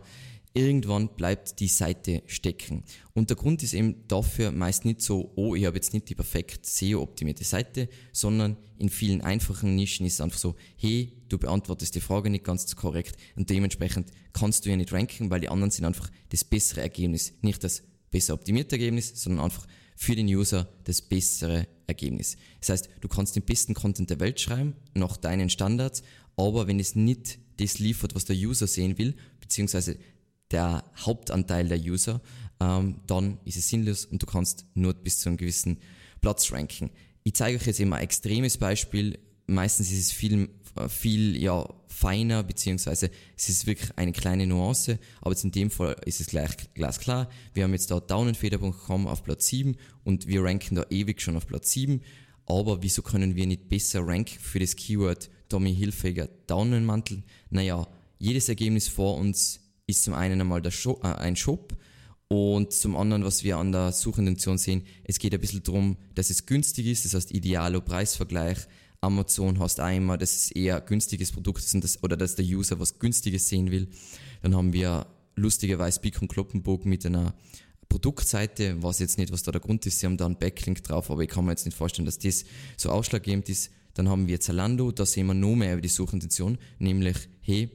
Irgendwann 0.54 1.14
bleibt 1.16 1.60
die 1.60 1.68
Seite 1.68 2.22
stecken. 2.26 2.84
Und 3.14 3.30
der 3.30 3.36
Grund 3.36 3.62
ist 3.62 3.72
eben 3.72 4.06
dafür 4.08 4.50
meist 4.52 4.84
nicht 4.84 5.00
so, 5.00 5.32
oh, 5.34 5.54
ich 5.54 5.64
habe 5.64 5.76
jetzt 5.76 5.94
nicht 5.94 6.10
die 6.10 6.14
perfekt 6.14 6.66
SEO-optimierte 6.66 7.44
Seite, 7.44 7.88
sondern 8.12 8.56
in 8.78 8.90
vielen 8.90 9.22
einfachen 9.22 9.74
Nischen 9.76 10.04
ist 10.04 10.14
es 10.14 10.20
einfach 10.20 10.38
so, 10.38 10.56
hey, 10.76 11.12
du 11.28 11.38
beantwortest 11.38 11.94
die 11.94 12.00
Frage 12.00 12.28
nicht 12.28 12.44
ganz 12.44 12.74
korrekt 12.76 13.16
und 13.36 13.48
dementsprechend 13.48 14.10
kannst 14.32 14.66
du 14.66 14.70
ja 14.70 14.76
nicht 14.76 14.92
ranken, 14.92 15.30
weil 15.30 15.40
die 15.40 15.48
anderen 15.48 15.70
sind 15.70 15.84
einfach 15.84 16.10
das 16.28 16.44
bessere 16.44 16.82
Ergebnis, 16.82 17.32
nicht 17.40 17.64
das 17.64 17.82
besser 18.10 18.34
optimierte 18.34 18.76
Ergebnis, 18.76 19.12
sondern 19.14 19.44
einfach 19.44 19.66
für 19.96 20.16
den 20.16 20.26
User 20.26 20.68
das 20.84 21.00
bessere 21.00 21.66
Ergebnis. 21.86 22.36
Das 22.60 22.70
heißt, 22.70 22.88
du 23.00 23.08
kannst 23.08 23.36
den 23.36 23.44
besten 23.44 23.74
Content 23.74 24.10
der 24.10 24.20
Welt 24.20 24.40
schreiben, 24.40 24.74
nach 24.94 25.16
deinen 25.16 25.48
Standards, 25.48 26.02
aber 26.36 26.66
wenn 26.66 26.80
es 26.80 26.94
nicht 26.94 27.38
das 27.58 27.78
liefert, 27.78 28.14
was 28.14 28.24
der 28.24 28.36
User 28.36 28.66
sehen 28.66 28.98
will, 28.98 29.14
beziehungsweise 29.40 29.96
der 30.52 30.84
Hauptanteil 30.96 31.68
der 31.68 31.78
User, 31.78 32.20
ähm, 32.60 33.00
dann 33.06 33.38
ist 33.44 33.56
es 33.56 33.68
sinnlos 33.68 34.04
und 34.04 34.22
du 34.22 34.26
kannst 34.26 34.66
nur 34.74 34.94
bis 34.94 35.20
zu 35.20 35.28
einem 35.28 35.38
gewissen 35.38 35.78
Platz 36.20 36.52
ranken. 36.52 36.90
Ich 37.24 37.34
zeige 37.34 37.58
euch 37.58 37.66
jetzt 37.66 37.80
immer 37.80 37.96
ein 37.96 38.04
extremes 38.04 38.56
Beispiel. 38.56 39.18
Meistens 39.46 39.90
ist 39.90 40.06
es 40.06 40.12
viel, 40.12 40.48
viel 40.88 41.36
ja, 41.36 41.68
feiner, 41.88 42.42
beziehungsweise 42.42 43.10
es 43.36 43.48
ist 43.48 43.66
wirklich 43.66 43.90
eine 43.96 44.12
kleine 44.12 44.46
Nuance, 44.46 44.98
aber 45.20 45.32
jetzt 45.32 45.44
in 45.44 45.52
dem 45.52 45.70
Fall 45.70 45.96
ist 46.04 46.20
es 46.20 46.28
gleich 46.28 46.50
glasklar. 46.74 47.28
Wir 47.54 47.64
haben 47.64 47.72
jetzt 47.72 47.90
da 47.90 48.00
downenfeder.com 48.00 49.06
auf 49.06 49.22
Platz 49.22 49.46
7 49.48 49.76
und 50.04 50.26
wir 50.26 50.42
ranken 50.42 50.76
da 50.76 50.84
ewig 50.90 51.20
schon 51.20 51.36
auf 51.36 51.46
Platz 51.46 51.70
7. 51.72 52.00
Aber 52.46 52.82
wieso 52.82 53.02
können 53.02 53.36
wir 53.36 53.46
nicht 53.46 53.68
besser 53.68 54.06
ranken 54.06 54.38
für 54.40 54.58
das 54.58 54.74
Keyword 54.74 55.30
Tommy 55.48 55.74
Hilfiger 55.74 56.28
Daunenmantel? 56.46 57.22
Naja, 57.50 57.86
jedes 58.18 58.48
Ergebnis 58.48 58.88
vor 58.88 59.16
uns 59.16 59.60
ist 59.86 60.04
zum 60.04 60.14
einen 60.14 60.40
einmal 60.40 60.70
Shop, 60.70 61.04
äh, 61.04 61.08
ein 61.08 61.36
Shop 61.36 61.76
und 62.28 62.72
zum 62.72 62.96
anderen, 62.96 63.24
was 63.24 63.44
wir 63.44 63.58
an 63.58 63.72
der 63.72 63.92
Suchintention 63.92 64.56
sehen, 64.56 64.86
es 65.04 65.18
geht 65.18 65.34
ein 65.34 65.40
bisschen 65.40 65.62
darum, 65.62 65.98
dass 66.14 66.30
es 66.30 66.46
günstig 66.46 66.86
ist, 66.86 67.04
das 67.04 67.12
heißt 67.12 67.30
idealer 67.32 67.82
Preisvergleich. 67.82 68.56
Amazon 69.02 69.58
hast 69.58 69.80
auch 69.80 69.94
immer, 69.94 70.16
dass 70.16 70.34
es 70.34 70.50
eher 70.50 70.80
günstiges 70.80 71.32
Produkt 71.32 71.62
ist 71.62 71.74
das, 71.84 72.02
oder 72.02 72.16
dass 72.16 72.36
der 72.36 72.46
User 72.46 72.80
was 72.80 72.98
Günstiges 72.98 73.48
sehen 73.48 73.70
will. 73.70 73.88
Dann 74.40 74.54
haben 74.56 74.72
wir 74.72 75.06
lustigerweise 75.36 76.00
Big 76.00 76.22
und 76.22 76.28
Kloppenburg 76.28 76.86
mit 76.86 77.04
einer 77.04 77.34
Produktseite, 77.90 78.82
weiß 78.82 79.00
jetzt 79.00 79.18
nicht, 79.18 79.30
was 79.30 79.42
da 79.42 79.52
der 79.52 79.60
Grund 79.60 79.84
ist, 79.84 79.98
sie 79.98 80.06
haben 80.06 80.16
da 80.16 80.24
einen 80.24 80.38
Backlink 80.38 80.82
drauf, 80.84 81.10
aber 81.10 81.20
ich 81.20 81.28
kann 81.28 81.44
mir 81.44 81.50
jetzt 81.50 81.66
nicht 81.66 81.76
vorstellen, 81.76 82.06
dass 82.06 82.18
das 82.18 82.46
so 82.78 82.88
ausschlaggebend 82.88 83.50
ist. 83.50 83.70
Dann 83.92 84.08
haben 84.08 84.26
wir 84.26 84.40
Zalando, 84.40 84.90
da 84.90 85.04
sehen 85.04 85.26
wir 85.26 85.34
noch 85.34 85.54
mehr 85.54 85.74
über 85.74 85.82
die 85.82 85.90
Suchintention, 85.90 86.56
nämlich, 86.78 87.16
hey, 87.42 87.68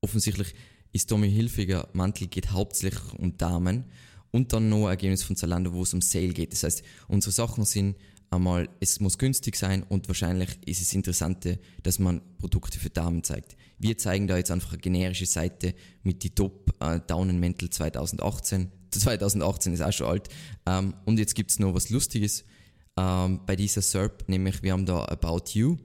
offensichtlich 0.00 0.52
ist 0.92 1.08
Tommy 1.08 1.30
Hilfiger 1.30 1.88
Mantel 1.92 2.28
geht 2.28 2.50
hauptsächlich 2.50 3.14
um 3.18 3.36
Damen 3.36 3.84
und 4.30 4.52
dann 4.52 4.68
noch 4.68 4.86
ein 4.86 4.90
Ergebnis 4.90 5.22
von 5.22 5.36
Zalando, 5.36 5.72
wo 5.72 5.82
es 5.82 5.94
um 5.94 6.00
Sale 6.00 6.28
geht. 6.28 6.52
Das 6.52 6.62
heißt, 6.62 6.82
unsere 7.08 7.32
Sachen 7.32 7.64
sind 7.64 7.96
einmal, 8.30 8.68
es 8.80 9.00
muss 9.00 9.18
günstig 9.18 9.56
sein 9.56 9.82
und 9.84 10.08
wahrscheinlich 10.08 10.58
ist 10.66 10.80
es 10.80 10.94
Interessante, 10.94 11.58
dass 11.82 11.98
man 11.98 12.22
Produkte 12.38 12.78
für 12.78 12.90
Damen 12.90 13.22
zeigt. 13.22 13.56
Wir 13.78 13.98
zeigen 13.98 14.26
da 14.26 14.36
jetzt 14.36 14.50
einfach 14.50 14.72
eine 14.72 14.80
generische 14.80 15.26
Seite 15.26 15.74
mit 16.02 16.22
die 16.22 16.30
Top 16.30 16.72
äh, 16.80 17.00
Daunenmäntel 17.06 17.70
2018. 17.70 18.70
2018 18.90 19.72
ist 19.74 19.82
auch 19.82 19.92
schon 19.92 20.06
alt. 20.06 20.28
Ähm, 20.66 20.94
und 21.04 21.18
jetzt 21.18 21.34
gibt's 21.34 21.58
noch 21.58 21.74
was 21.74 21.90
Lustiges 21.90 22.44
ähm, 22.96 23.40
bei 23.46 23.56
dieser 23.56 23.82
SERP, 23.82 24.28
nämlich 24.28 24.62
wir 24.62 24.72
haben 24.72 24.86
da 24.86 25.04
About 25.04 25.50
You. 25.52 25.76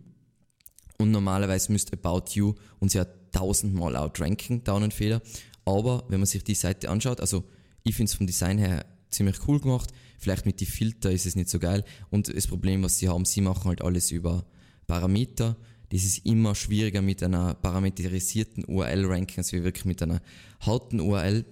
Und 1.00 1.12
normalerweise 1.12 1.72
müsste 1.72 1.94
About 1.94 2.32
You 2.34 2.56
uns 2.80 2.94
ja 2.94 3.06
tausendmal 3.38 3.96
outranken, 3.96 4.64
Daunenfeder. 4.64 5.22
Aber 5.66 6.06
wenn 6.08 6.20
man 6.20 6.28
sich 6.28 6.44
die 6.44 6.56
Seite 6.56 6.90
anschaut, 6.90 7.22
also 7.22 7.44
ich 7.84 7.96
finde 7.96 8.10
es 8.10 8.16
vom 8.16 8.28
Design 8.28 8.58
her 8.58 8.86
ziemlich 9.10 9.48
cool 9.48 9.60
gemacht. 9.60 9.92
Vielleicht 10.18 10.46
mit 10.46 10.60
den 10.60 10.68
Filter 10.68 11.12
ist 11.12 11.26
es 11.26 11.36
nicht 11.36 11.50
so 11.50 11.60
geil. 11.60 11.84
Und 12.10 12.36
das 12.36 12.48
Problem, 12.48 12.84
was 12.84 12.98
sie 12.98 13.10
haben, 13.10 13.26
sie 13.26 13.42
machen 13.42 13.66
halt 13.66 13.82
alles 13.82 14.12
über 14.12 14.46
Parameter. 14.88 15.58
Das 15.90 16.04
ist 16.04 16.26
immer 16.26 16.56
schwieriger 16.56 17.02
mit 17.02 17.24
einer 17.24 17.54
parameterisierten 17.54 18.66
URL-Ranking 18.66 19.38
als 19.38 19.52
wir 19.52 19.64
wirklich 19.64 19.86
mit 19.86 20.02
einer 20.02 20.22
harten 20.60 21.00
URL. 21.00 21.46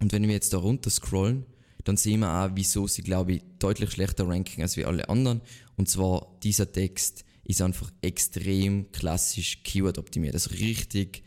Und 0.00 0.12
wenn 0.12 0.22
wir 0.22 0.34
jetzt 0.34 0.52
da 0.52 0.58
runter 0.58 0.88
scrollen, 0.88 1.44
dann 1.84 1.96
sehen 1.96 2.20
wir 2.20 2.32
auch, 2.32 2.50
wieso 2.54 2.86
sie, 2.86 3.02
glaube 3.02 3.32
ich, 3.32 3.42
deutlich 3.58 3.90
schlechter 3.90 4.28
ranken 4.28 4.62
als 4.62 4.76
wir 4.76 4.88
alle 4.88 5.08
anderen. 5.08 5.40
Und 5.76 5.88
zwar 5.88 6.38
dieser 6.42 6.70
Text 6.72 7.24
ist 7.50 7.62
einfach 7.62 7.90
extrem 8.02 8.90
klassisch 8.92 9.62
Keyword 9.62 9.98
optimiert. 9.98 10.34
Also 10.34 10.50
richtig, 10.50 11.22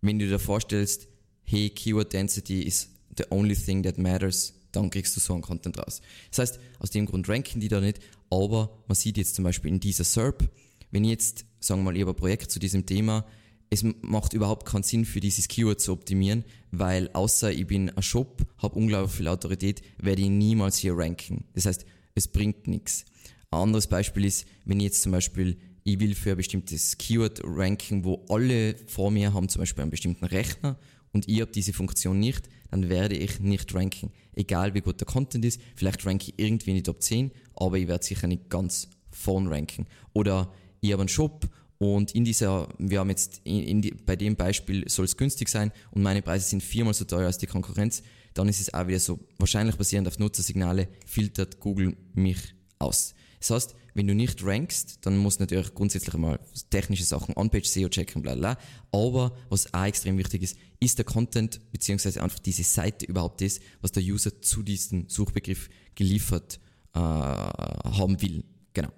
wenn 0.00 0.18
du 0.18 0.28
dir 0.28 0.38
vorstellst, 0.38 1.08
hey, 1.44 1.70
Keyword 1.70 2.12
Density 2.12 2.62
is 2.62 2.90
the 3.16 3.24
only 3.30 3.56
thing 3.56 3.82
that 3.82 3.98
matters, 3.98 4.54
dann 4.72 4.90
kriegst 4.90 5.16
du 5.16 5.20
so 5.20 5.32
einen 5.32 5.42
Content 5.42 5.78
raus. 5.78 6.00
Das 6.30 6.38
heißt, 6.38 6.60
aus 6.78 6.90
dem 6.90 7.06
Grund 7.06 7.28
ranken 7.28 7.60
die 7.60 7.68
da 7.68 7.80
nicht, 7.80 7.98
aber 8.30 8.78
man 8.86 8.94
sieht 8.94 9.18
jetzt 9.18 9.34
zum 9.34 9.44
Beispiel 9.44 9.70
in 9.70 9.80
dieser 9.80 10.04
SERP, 10.04 10.48
wenn 10.92 11.04
ich 11.04 11.10
jetzt, 11.10 11.44
sagen 11.58 11.80
wir 11.80 11.86
mal, 11.86 11.96
ich 11.96 12.02
habe 12.02 12.12
ein 12.12 12.16
Projekt 12.16 12.50
zu 12.50 12.60
diesem 12.60 12.86
Thema, 12.86 13.26
es 13.70 13.84
macht 14.02 14.32
überhaupt 14.32 14.66
keinen 14.66 14.82
Sinn 14.82 15.04
für 15.04 15.20
dieses 15.20 15.48
Keyword 15.48 15.80
zu 15.80 15.92
optimieren, 15.92 16.44
weil 16.70 17.10
außer 17.12 17.52
ich 17.52 17.66
bin 17.66 17.90
ein 17.90 18.02
Shop, 18.02 18.42
habe 18.58 18.76
unglaublich 18.76 19.16
viel 19.16 19.28
Autorität, 19.28 19.82
werde 19.98 20.22
ich 20.22 20.28
niemals 20.28 20.76
hier 20.76 20.96
ranken. 20.96 21.44
Das 21.54 21.66
heißt, 21.66 21.84
es 22.14 22.28
bringt 22.28 22.66
nichts. 22.66 23.04
Ein 23.52 23.62
anderes 23.62 23.88
Beispiel 23.88 24.26
ist, 24.26 24.46
wenn 24.64 24.78
ich 24.78 24.84
jetzt 24.84 25.02
zum 25.02 25.10
Beispiel, 25.10 25.58
ich 25.82 25.98
will 25.98 26.14
für 26.14 26.30
ein 26.30 26.36
bestimmtes 26.36 26.96
Keyword 26.98 27.40
ranken, 27.42 28.04
wo 28.04 28.24
alle 28.28 28.76
vor 28.86 29.10
mir 29.10 29.34
haben 29.34 29.48
zum 29.48 29.60
Beispiel 29.60 29.82
einen 29.82 29.90
bestimmten 29.90 30.24
Rechner 30.24 30.78
und 31.12 31.28
ich 31.28 31.40
habe 31.40 31.50
diese 31.50 31.72
Funktion 31.72 32.20
nicht, 32.20 32.48
dann 32.70 32.88
werde 32.88 33.16
ich 33.16 33.40
nicht 33.40 33.74
ranken. 33.74 34.12
Egal 34.34 34.74
wie 34.74 34.82
gut 34.82 35.00
der 35.00 35.06
Content 35.06 35.44
ist, 35.44 35.60
vielleicht 35.74 36.06
ranke 36.06 36.26
ich 36.28 36.34
irgendwie 36.36 36.70
in 36.70 36.76
die 36.76 36.84
Top 36.84 37.02
10, 37.02 37.32
aber 37.56 37.76
ich 37.76 37.88
werde 37.88 38.04
sicher 38.04 38.28
nicht 38.28 38.48
ganz 38.50 38.88
vorn 39.10 39.48
ranken. 39.48 39.86
Oder 40.12 40.52
ich 40.80 40.92
habe 40.92 41.02
einen 41.02 41.08
Shop 41.08 41.48
und 41.78 42.12
in 42.12 42.24
dieser, 42.24 42.68
wir 42.78 43.00
haben 43.00 43.10
jetzt 43.10 43.40
in, 43.42 43.64
in 43.64 43.82
die, 43.82 43.90
bei 43.90 44.14
dem 44.14 44.36
Beispiel 44.36 44.88
soll 44.88 45.06
es 45.06 45.16
günstig 45.16 45.48
sein 45.48 45.72
und 45.90 46.02
meine 46.02 46.22
Preise 46.22 46.48
sind 46.48 46.62
viermal 46.62 46.94
so 46.94 47.04
teuer 47.04 47.26
als 47.26 47.38
die 47.38 47.48
Konkurrenz, 47.48 48.04
dann 48.32 48.48
ist 48.48 48.60
es 48.60 48.72
auch 48.72 48.86
wieder 48.86 49.00
so, 49.00 49.18
wahrscheinlich 49.38 49.74
basierend 49.74 50.06
auf 50.06 50.20
Nutzersignale, 50.20 50.86
filtert 51.04 51.58
Google 51.58 51.96
mich 52.14 52.54
aus. 52.78 53.14
Das 53.40 53.50
heißt, 53.50 53.74
wenn 53.94 54.06
du 54.06 54.14
nicht 54.14 54.44
rankst, 54.44 54.98
dann 55.00 55.16
musst 55.16 55.40
du 55.40 55.44
natürlich 55.44 55.74
grundsätzlich 55.74 56.14
mal 56.14 56.38
technische 56.68 57.04
Sachen, 57.04 57.34
On-Page 57.36 57.66
SEO 57.66 57.88
checken, 57.88 58.22
bla 58.22 58.34
bla. 58.34 58.58
Aber 58.92 59.34
was 59.48 59.72
auch 59.72 59.84
extrem 59.84 60.18
wichtig 60.18 60.42
ist, 60.42 60.58
ist 60.78 60.98
der 60.98 61.06
Content, 61.06 61.60
beziehungsweise 61.72 62.22
einfach 62.22 62.38
diese 62.38 62.62
Seite 62.62 63.06
überhaupt 63.06 63.40
das, 63.40 63.60
was 63.80 63.92
der 63.92 64.02
User 64.02 64.42
zu 64.42 64.62
diesem 64.62 65.08
Suchbegriff 65.08 65.70
geliefert 65.94 66.60
äh, 66.94 66.98
haben 66.98 68.20
will. 68.20 68.44
Genau. 68.74 68.90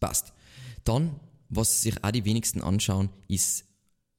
Passt. 0.00 0.32
Dann, 0.84 1.20
was 1.50 1.82
sich 1.82 2.02
auch 2.02 2.10
die 2.10 2.24
wenigsten 2.24 2.62
anschauen, 2.62 3.10
ist, 3.28 3.66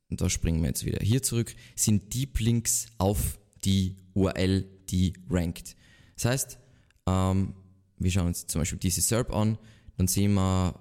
und 0.09 0.21
da 0.21 0.29
springen 0.29 0.61
wir 0.61 0.69
jetzt 0.69 0.85
wieder 0.85 0.99
hier 1.01 1.23
zurück, 1.23 1.55
sind 1.75 2.13
Deep 2.13 2.39
Links 2.39 2.85
auf 2.99 3.39
die 3.65 3.97
URL, 4.13 4.65
die 4.89 5.13
rankt. 5.29 5.75
Das 6.15 6.25
heißt, 6.25 6.59
ähm, 7.07 7.55
wir 8.03 8.11
schauen 8.11 8.27
uns 8.27 8.47
zum 8.47 8.61
Beispiel 8.61 8.79
diese 8.79 9.01
SERP 9.01 9.33
an, 9.33 9.57
dann 9.97 10.07
sehen 10.07 10.33
wir, 10.33 10.79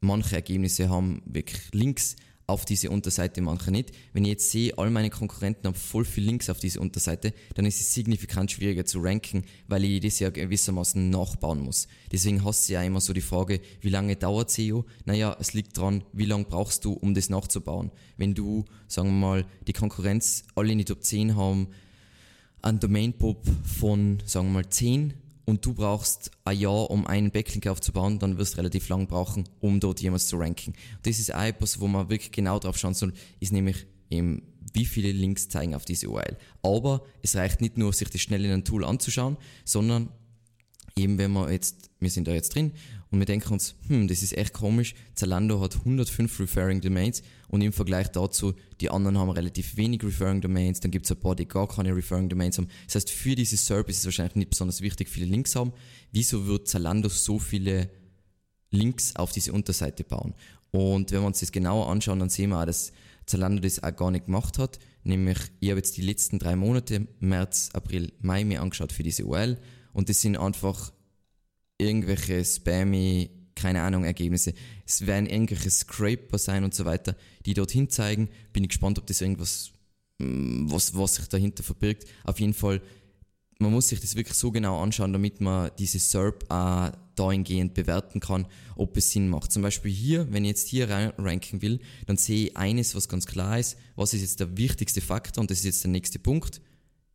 manche 0.00 0.36
Ergebnisse 0.36 0.88
haben 0.88 1.22
wirklich 1.26 1.60
Links 1.72 2.16
auf 2.46 2.64
diese 2.64 2.90
Unterseite, 2.90 3.40
manche 3.40 3.70
nicht. 3.70 3.92
Wenn 4.12 4.24
ich 4.24 4.30
jetzt 4.30 4.50
sehe, 4.50 4.76
all 4.76 4.90
meine 4.90 5.10
Konkurrenten 5.10 5.66
haben 5.66 5.74
voll 5.74 6.04
viel 6.04 6.24
Links 6.24 6.50
auf 6.50 6.58
diese 6.58 6.80
Unterseite, 6.80 7.32
dann 7.54 7.66
ist 7.66 7.80
es 7.80 7.94
signifikant 7.94 8.50
schwieriger 8.50 8.84
zu 8.84 9.00
ranken, 9.00 9.44
weil 9.68 9.84
ich 9.84 10.00
das 10.00 10.18
ja 10.18 10.30
gewissermaßen 10.30 11.08
nachbauen 11.08 11.60
muss. 11.60 11.88
Deswegen 12.10 12.44
hast 12.44 12.68
du 12.68 12.74
ja 12.74 12.82
immer 12.82 13.00
so 13.00 13.12
die 13.12 13.20
Frage, 13.20 13.60
wie 13.80 13.88
lange 13.88 14.16
dauert 14.16 14.50
SEO? 14.50 14.84
Naja, 15.04 15.36
es 15.40 15.54
liegt 15.54 15.78
dran, 15.78 16.04
wie 16.12 16.26
lange 16.26 16.44
brauchst 16.44 16.84
du, 16.84 16.92
um 16.92 17.14
das 17.14 17.30
nachzubauen. 17.30 17.90
Wenn 18.16 18.34
du, 18.34 18.64
sagen 18.88 19.08
wir 19.08 19.26
mal, 19.26 19.46
die 19.66 19.72
Konkurrenz 19.72 20.44
alle 20.54 20.72
in 20.72 20.78
die 20.78 20.84
Top 20.84 21.02
10 21.02 21.36
haben, 21.36 21.68
einen 22.60 22.80
Domain-Pop 22.80 23.44
von, 23.64 24.22
sagen 24.24 24.48
wir 24.48 24.52
mal, 24.52 24.68
10 24.68 25.14
und 25.44 25.64
du 25.64 25.74
brauchst 25.74 26.30
ein 26.44 26.58
Jahr, 26.58 26.90
um 26.90 27.06
einen 27.06 27.30
Backlink 27.30 27.66
aufzubauen, 27.66 28.18
dann 28.18 28.38
wirst 28.38 28.54
du 28.54 28.58
relativ 28.58 28.88
lang 28.88 29.06
brauchen, 29.06 29.48
um 29.60 29.80
dort 29.80 30.00
jemals 30.00 30.26
zu 30.26 30.36
ranken. 30.36 30.74
Das 31.02 31.18
ist 31.18 31.34
auch 31.34 31.42
etwas, 31.42 31.80
wo 31.80 31.88
man 31.88 32.08
wirklich 32.10 32.32
genau 32.32 32.58
drauf 32.58 32.78
schauen 32.78 32.94
soll, 32.94 33.12
ist 33.40 33.52
nämlich 33.52 33.86
eben, 34.10 34.42
wie 34.72 34.84
viele 34.86 35.12
Links 35.12 35.48
zeigen 35.48 35.74
auf 35.74 35.84
diese 35.84 36.08
URL. 36.08 36.36
Aber 36.62 37.02
es 37.22 37.36
reicht 37.36 37.60
nicht 37.60 37.76
nur, 37.76 37.92
sich 37.92 38.08
das 38.08 38.20
schnell 38.20 38.44
in 38.44 38.52
einem 38.52 38.64
Tool 38.64 38.84
anzuschauen, 38.84 39.36
sondern 39.64 40.08
eben 40.96 41.18
wenn 41.18 41.32
wir 41.32 41.50
jetzt, 41.50 41.90
wir 42.00 42.10
sind 42.10 42.28
da 42.28 42.32
jetzt 42.32 42.54
drin 42.54 42.72
und 43.10 43.18
wir 43.18 43.26
denken 43.26 43.52
uns, 43.52 43.74
hm, 43.88 44.08
das 44.08 44.22
ist 44.22 44.36
echt 44.36 44.52
komisch, 44.52 44.94
Zalando 45.14 45.60
hat 45.60 45.76
105 45.76 46.40
Referring 46.40 46.80
Domains 46.80 47.22
und 47.52 47.60
im 47.60 47.74
Vergleich 47.74 48.08
dazu, 48.08 48.54
die 48.80 48.88
anderen 48.88 49.18
haben 49.18 49.28
relativ 49.28 49.76
wenig 49.76 50.02
Referring 50.02 50.40
Domains, 50.40 50.80
dann 50.80 50.90
gibt 50.90 51.04
es 51.04 51.12
ein 51.12 51.20
paar, 51.20 51.36
die 51.36 51.46
gar 51.46 51.68
keine 51.68 51.94
Referring 51.94 52.30
Domains 52.30 52.56
haben. 52.56 52.68
Das 52.86 52.94
heißt, 52.94 53.10
für 53.10 53.34
diese 53.34 53.58
Service 53.58 53.96
ist 53.96 54.00
es 54.00 54.06
wahrscheinlich 54.06 54.36
nicht 54.36 54.50
besonders 54.50 54.80
wichtig, 54.80 55.10
viele 55.10 55.26
Links 55.26 55.54
haben. 55.54 55.74
Wieso 56.12 56.46
wird 56.46 56.66
Zalando 56.66 57.10
so 57.10 57.38
viele 57.38 57.90
Links 58.70 59.14
auf 59.16 59.32
diese 59.32 59.52
Unterseite 59.52 60.02
bauen? 60.02 60.32
Und 60.70 61.12
wenn 61.12 61.20
wir 61.20 61.26
uns 61.26 61.40
das 61.40 61.52
genauer 61.52 61.90
anschauen, 61.90 62.20
dann 62.20 62.30
sehen 62.30 62.50
wir 62.50 62.60
auch, 62.62 62.64
dass 62.64 62.94
Zalando 63.26 63.60
das 63.60 63.82
auch 63.82 63.94
gar 63.94 64.10
nicht 64.10 64.24
gemacht 64.24 64.56
hat. 64.56 64.78
Nämlich, 65.04 65.36
ich 65.60 65.68
habe 65.68 65.78
jetzt 65.78 65.98
die 65.98 66.02
letzten 66.02 66.38
drei 66.38 66.56
Monate, 66.56 67.06
März, 67.20 67.68
April, 67.74 68.14
Mai, 68.22 68.46
mir 68.46 68.62
angeschaut 68.62 68.92
für 68.92 69.02
diese 69.02 69.26
URL 69.26 69.58
und 69.92 70.08
das 70.08 70.22
sind 70.22 70.38
einfach 70.38 70.90
irgendwelche 71.76 72.42
spammy, 72.46 73.41
keine 73.62 73.82
Ahnung, 73.82 74.04
Ergebnisse. 74.04 74.54
Es 74.84 75.06
werden 75.06 75.26
irgendwelche 75.26 75.70
Scraper 75.70 76.36
sein 76.36 76.64
und 76.64 76.74
so 76.74 76.84
weiter, 76.84 77.16
die 77.46 77.54
dorthin 77.54 77.88
zeigen. 77.88 78.28
Bin 78.52 78.64
ich 78.64 78.70
gespannt, 78.70 78.98
ob 78.98 79.06
das 79.06 79.20
irgendwas, 79.20 79.70
mm, 80.18 80.70
was, 80.70 80.96
was 80.96 81.14
sich 81.14 81.28
dahinter 81.28 81.62
verbirgt. 81.62 82.04
Auf 82.24 82.40
jeden 82.40 82.54
Fall, 82.54 82.82
man 83.60 83.70
muss 83.70 83.88
sich 83.88 84.00
das 84.00 84.16
wirklich 84.16 84.36
so 84.36 84.50
genau 84.50 84.82
anschauen, 84.82 85.12
damit 85.12 85.40
man 85.40 85.70
diese 85.78 86.00
SERP 86.00 86.44
auch 86.50 86.90
dahingehend 87.14 87.74
bewerten 87.74 88.18
kann, 88.18 88.48
ob 88.74 88.96
es 88.96 89.12
Sinn 89.12 89.28
macht. 89.28 89.52
Zum 89.52 89.62
Beispiel 89.62 89.92
hier, 89.92 90.26
wenn 90.32 90.44
ich 90.44 90.48
jetzt 90.48 90.68
hier 90.68 90.90
ranken 90.90 91.62
will, 91.62 91.78
dann 92.06 92.16
sehe 92.16 92.46
ich 92.46 92.56
eines, 92.56 92.96
was 92.96 93.08
ganz 93.08 93.26
klar 93.26 93.60
ist. 93.60 93.76
Was 93.94 94.12
ist 94.12 94.22
jetzt 94.22 94.40
der 94.40 94.56
wichtigste 94.56 95.00
Faktor? 95.00 95.42
Und 95.42 95.50
das 95.52 95.58
ist 95.58 95.66
jetzt 95.66 95.84
der 95.84 95.90
nächste 95.92 96.18
Punkt. 96.18 96.60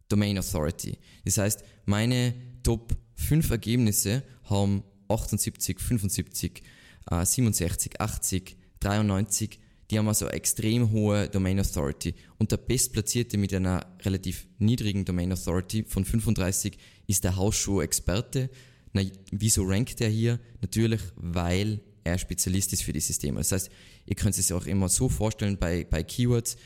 Domain 0.07 0.37
Authority. 0.37 0.97
Das 1.25 1.39
heißt, 1.39 1.63
meine 1.85 2.33
Top 2.63 2.95
5 3.15 3.49
Ergebnisse 3.49 4.23
haben 4.45 4.83
78, 5.09 5.79
75, 5.79 6.63
äh, 7.09 7.25
67, 7.25 7.99
80, 7.99 8.57
93, 8.79 9.59
die 9.89 9.97
haben 9.97 10.07
also 10.07 10.27
extrem 10.27 10.91
hohe 10.91 11.29
Domain 11.29 11.59
Authority. 11.59 12.13
Und 12.37 12.51
der 12.51 12.57
Bestplatzierte 12.57 13.37
mit 13.37 13.53
einer 13.53 13.85
relativ 14.01 14.47
niedrigen 14.59 15.05
Domain 15.05 15.31
Authority 15.31 15.85
von 15.87 16.03
35 16.03 16.77
ist 17.07 17.23
der 17.23 17.37
Hausschuh-Experte. 17.37 18.49
Wieso 19.31 19.63
rankt 19.63 20.01
er 20.01 20.09
hier? 20.09 20.39
Natürlich, 20.61 21.01
weil 21.15 21.79
er 22.03 22.17
Spezialist 22.17 22.73
ist 22.73 22.83
für 22.83 22.93
die 22.93 22.99
Systeme. 22.99 23.37
Das 23.37 23.51
heißt, 23.51 23.69
ihr 24.05 24.15
könnt 24.15 24.37
es 24.37 24.51
euch 24.51 24.57
auch 24.57 24.65
immer 24.65 24.89
so 24.89 25.07
vorstellen 25.07 25.57
bei, 25.57 25.85
bei 25.89 26.03
Keywords. 26.03 26.57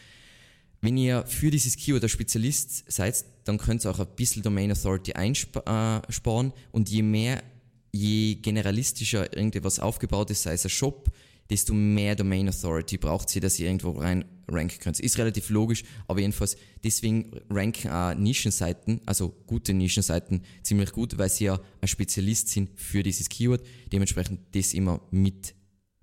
Wenn 0.82 0.98
ihr 0.98 1.26
für 1.26 1.52
dieses 1.52 1.78
Keyword 1.78 2.04
ein 2.04 2.10
Spezialist 2.10 2.92
seid, 2.92 3.24
dann 3.44 3.60
könnt 3.60 3.86
ihr 3.86 3.92
auch 3.92 4.00
ein 4.00 4.16
bisschen 4.16 4.42
Domain 4.42 4.72
Authority 4.72 5.14
einsparen 5.14 6.48
äh, 6.48 6.54
und 6.72 6.90
je 6.90 7.04
mehr, 7.04 7.44
je 7.92 8.36
generalistischer 8.36 9.36
irgendetwas 9.36 9.80
aufgebaut 9.80 10.30
ist, 10.32 10.44
sei 10.44 10.54
es 10.54 10.66
ein 10.66 10.70
Shop, 10.70 11.12
desto 11.50 11.74
mehr 11.74 12.16
Domain 12.16 12.48
Authority 12.48 12.98
braucht 12.98 13.30
sie, 13.30 13.42
dass 13.42 13.60
ihr 13.60 13.68
irgendwo 13.68 13.92
rein 13.92 14.26
ranken 14.48 14.80
könnt. 14.80 15.00
Ist 15.00 15.18
relativ 15.18 15.50
logisch, 15.50 15.84
aber 16.08 16.22
jedenfalls 16.22 16.56
deswegen 16.84 17.32
ranken 17.50 17.90
auch 17.90 18.16
Nischenseiten, 18.16 19.02
also 19.06 19.30
gute 19.48 19.74
Nischenseiten, 19.74 20.44
ziemlich 20.64 20.92
gut, 20.92 21.18
weil 21.18 21.30
sie 21.30 21.46
ja 21.46 21.60
ein 21.82 21.88
Spezialist 21.88 22.50
sind 22.50 22.80
für 22.80 23.04
dieses 23.04 23.28
Keyword. 23.28 23.66
Dementsprechend 23.92 24.40
das 24.56 24.74
immer 24.74 25.02
mit 25.12 25.54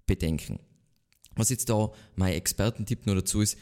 bedenken. 0.06 0.58
Was 1.34 1.50
jetzt 1.50 1.70
da 1.70 1.92
mein 2.16 2.34
Expertentipp 2.34 3.06
nur 3.06 3.14
dazu 3.14 3.40
ist, 3.40 3.56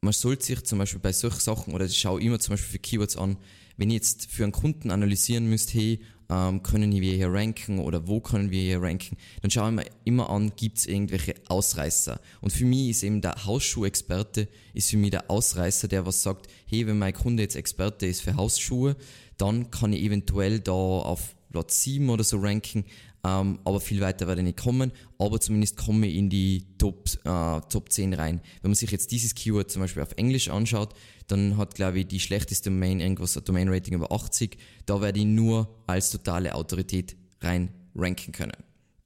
man 0.00 0.12
sollte 0.12 0.44
sich 0.44 0.64
zum 0.64 0.78
Beispiel 0.78 1.00
bei 1.00 1.12
solchen 1.12 1.40
Sachen, 1.40 1.72
oder 1.72 1.86
ich 1.86 1.96
schaue 1.96 2.20
immer 2.20 2.40
zum 2.40 2.54
Beispiel 2.54 2.72
für 2.72 2.78
Keywords 2.78 3.16
an, 3.16 3.38
wenn 3.76 3.88
ich 3.90 3.94
jetzt 3.94 4.26
für 4.26 4.42
einen 4.42 4.52
Kunden 4.52 4.90
analysieren 4.90 5.48
müsst, 5.48 5.72
hey, 5.72 6.00
ähm, 6.32 6.62
können 6.62 6.92
wir 6.92 7.14
hier 7.14 7.32
ranken 7.32 7.78
oder 7.78 8.06
wo 8.06 8.20
können 8.20 8.50
wir 8.50 8.60
hier 8.60 8.80
ranken, 8.80 9.16
dann 9.42 9.50
schaue 9.50 9.68
ich 9.70 9.76
mir 9.76 9.84
immer 10.04 10.30
an, 10.30 10.52
gibt 10.56 10.78
es 10.78 10.86
irgendwelche 10.86 11.34
Ausreißer. 11.48 12.20
Und 12.40 12.52
für 12.52 12.64
mich 12.64 12.90
ist 12.90 13.02
eben 13.02 13.20
der 13.20 13.44
Hausschuhexperte, 13.44 14.48
ist 14.72 14.90
für 14.90 14.96
mich 14.96 15.10
der 15.10 15.30
Ausreißer, 15.30 15.88
der 15.88 16.06
was 16.06 16.22
sagt, 16.22 16.46
hey, 16.66 16.86
wenn 16.86 16.98
mein 16.98 17.12
Kunde 17.12 17.42
jetzt 17.42 17.56
Experte 17.56 18.06
ist 18.06 18.22
für 18.22 18.36
Hausschuhe, 18.36 18.96
dann 19.36 19.70
kann 19.70 19.92
ich 19.92 20.02
eventuell 20.02 20.60
da 20.60 20.72
auf 20.72 21.34
Platz 21.50 21.82
7 21.82 22.08
oder 22.08 22.24
so 22.24 22.38
ranken, 22.38 22.84
ähm, 23.24 23.60
aber 23.64 23.80
viel 23.80 24.00
weiter 24.00 24.26
werde 24.26 24.40
ich 24.40 24.46
nicht 24.46 24.58
kommen, 24.58 24.90
aber 25.18 25.40
zumindest 25.40 25.76
komme 25.76 26.08
ich 26.08 26.16
in 26.16 26.28
die 26.28 26.66
Top, 26.78 27.08
äh, 27.24 27.60
Top 27.68 27.92
10 27.92 28.14
rein. 28.14 28.40
Wenn 28.62 28.72
man 28.72 28.74
sich 28.74 28.90
jetzt 28.90 29.12
dieses 29.12 29.34
Keyword 29.34 29.70
zum 29.70 29.82
Beispiel 29.82 30.02
auf 30.02 30.12
Englisch 30.16 30.48
anschaut, 30.48 30.94
dann 31.28 31.56
hat, 31.56 31.76
glaube 31.76 32.00
ich, 32.00 32.08
die 32.08 32.18
schlechteste 32.18 32.70
Domain 32.70 32.98
irgendwas 32.98 33.36
ein 33.36 33.44
Domain-Rating 33.44 33.94
über 33.94 34.10
80. 34.10 34.58
Da 34.86 35.00
werde 35.00 35.20
ich 35.20 35.24
nur 35.24 35.82
als 35.86 36.10
totale 36.10 36.54
Autorität 36.54 37.16
rein 37.40 37.70
ranken 37.94 38.32
können. 38.32 38.56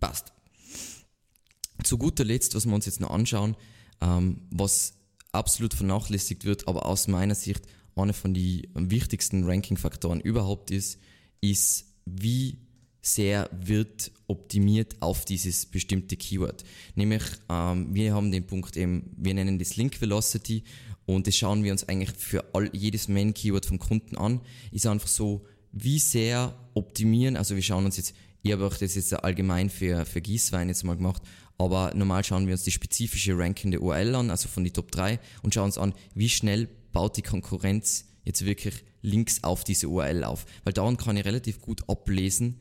Passt. 0.00 0.32
Zu 1.84 1.98
guter 1.98 2.24
Letzt, 2.24 2.54
was 2.54 2.64
wir 2.64 2.74
uns 2.74 2.86
jetzt 2.86 3.00
noch 3.00 3.10
anschauen, 3.10 3.54
ähm, 4.00 4.40
was 4.50 4.94
absolut 5.32 5.74
vernachlässigt 5.74 6.46
wird, 6.46 6.68
aber 6.68 6.86
aus 6.86 7.06
meiner 7.06 7.34
Sicht 7.34 7.66
einer 7.94 8.14
von 8.14 8.32
den 8.32 8.66
wichtigsten 8.74 9.44
Ranking-Faktoren 9.44 10.20
überhaupt 10.20 10.70
ist, 10.70 10.98
ist, 11.40 11.86
wie 12.06 12.65
sehr 13.06 13.48
wird 13.52 14.10
optimiert 14.26 14.96
auf 15.00 15.24
dieses 15.24 15.66
bestimmte 15.66 16.16
Keyword. 16.16 16.64
Nämlich, 16.94 17.22
ähm, 17.48 17.94
wir 17.94 18.14
haben 18.14 18.32
den 18.32 18.46
Punkt 18.46 18.76
eben, 18.76 19.14
wir 19.16 19.34
nennen 19.34 19.58
das 19.58 19.76
Link 19.76 20.00
Velocity 20.00 20.64
und 21.06 21.26
das 21.26 21.36
schauen 21.36 21.62
wir 21.62 21.72
uns 21.72 21.88
eigentlich 21.88 22.10
für 22.16 22.44
all, 22.52 22.68
jedes 22.72 23.08
Main-Keyword 23.08 23.64
vom 23.66 23.78
Kunden 23.78 24.16
an. 24.16 24.40
Ist 24.72 24.86
einfach 24.86 25.08
so, 25.08 25.46
wie 25.72 25.98
sehr 25.98 26.54
optimieren, 26.74 27.36
also 27.36 27.54
wir 27.54 27.62
schauen 27.62 27.84
uns 27.84 27.96
jetzt, 27.96 28.14
ich 28.42 28.52
habe 28.52 28.66
auch 28.66 28.76
das 28.76 28.94
jetzt 28.94 29.12
allgemein 29.12 29.70
für, 29.70 30.04
für 30.04 30.20
Gießwein 30.20 30.68
jetzt 30.68 30.84
mal 30.84 30.96
gemacht, 30.96 31.22
aber 31.58 31.92
normal 31.94 32.24
schauen 32.24 32.46
wir 32.46 32.54
uns 32.54 32.64
die 32.64 32.72
spezifische 32.72 33.38
rankende 33.38 33.80
URL 33.80 34.14
an, 34.14 34.30
also 34.30 34.48
von 34.48 34.64
die 34.64 34.70
Top 34.72 34.90
3 34.90 35.18
und 35.42 35.54
schauen 35.54 35.66
uns 35.66 35.78
an, 35.78 35.94
wie 36.14 36.28
schnell 36.28 36.68
baut 36.92 37.16
die 37.16 37.22
Konkurrenz 37.22 38.06
jetzt 38.24 38.44
wirklich 38.44 38.84
Links 39.02 39.44
auf 39.44 39.64
diese 39.64 39.88
URL 39.88 40.24
auf. 40.24 40.46
Weil 40.64 40.72
daran 40.72 40.96
kann 40.96 41.16
ich 41.16 41.24
relativ 41.24 41.60
gut 41.60 41.88
ablesen, 41.88 42.60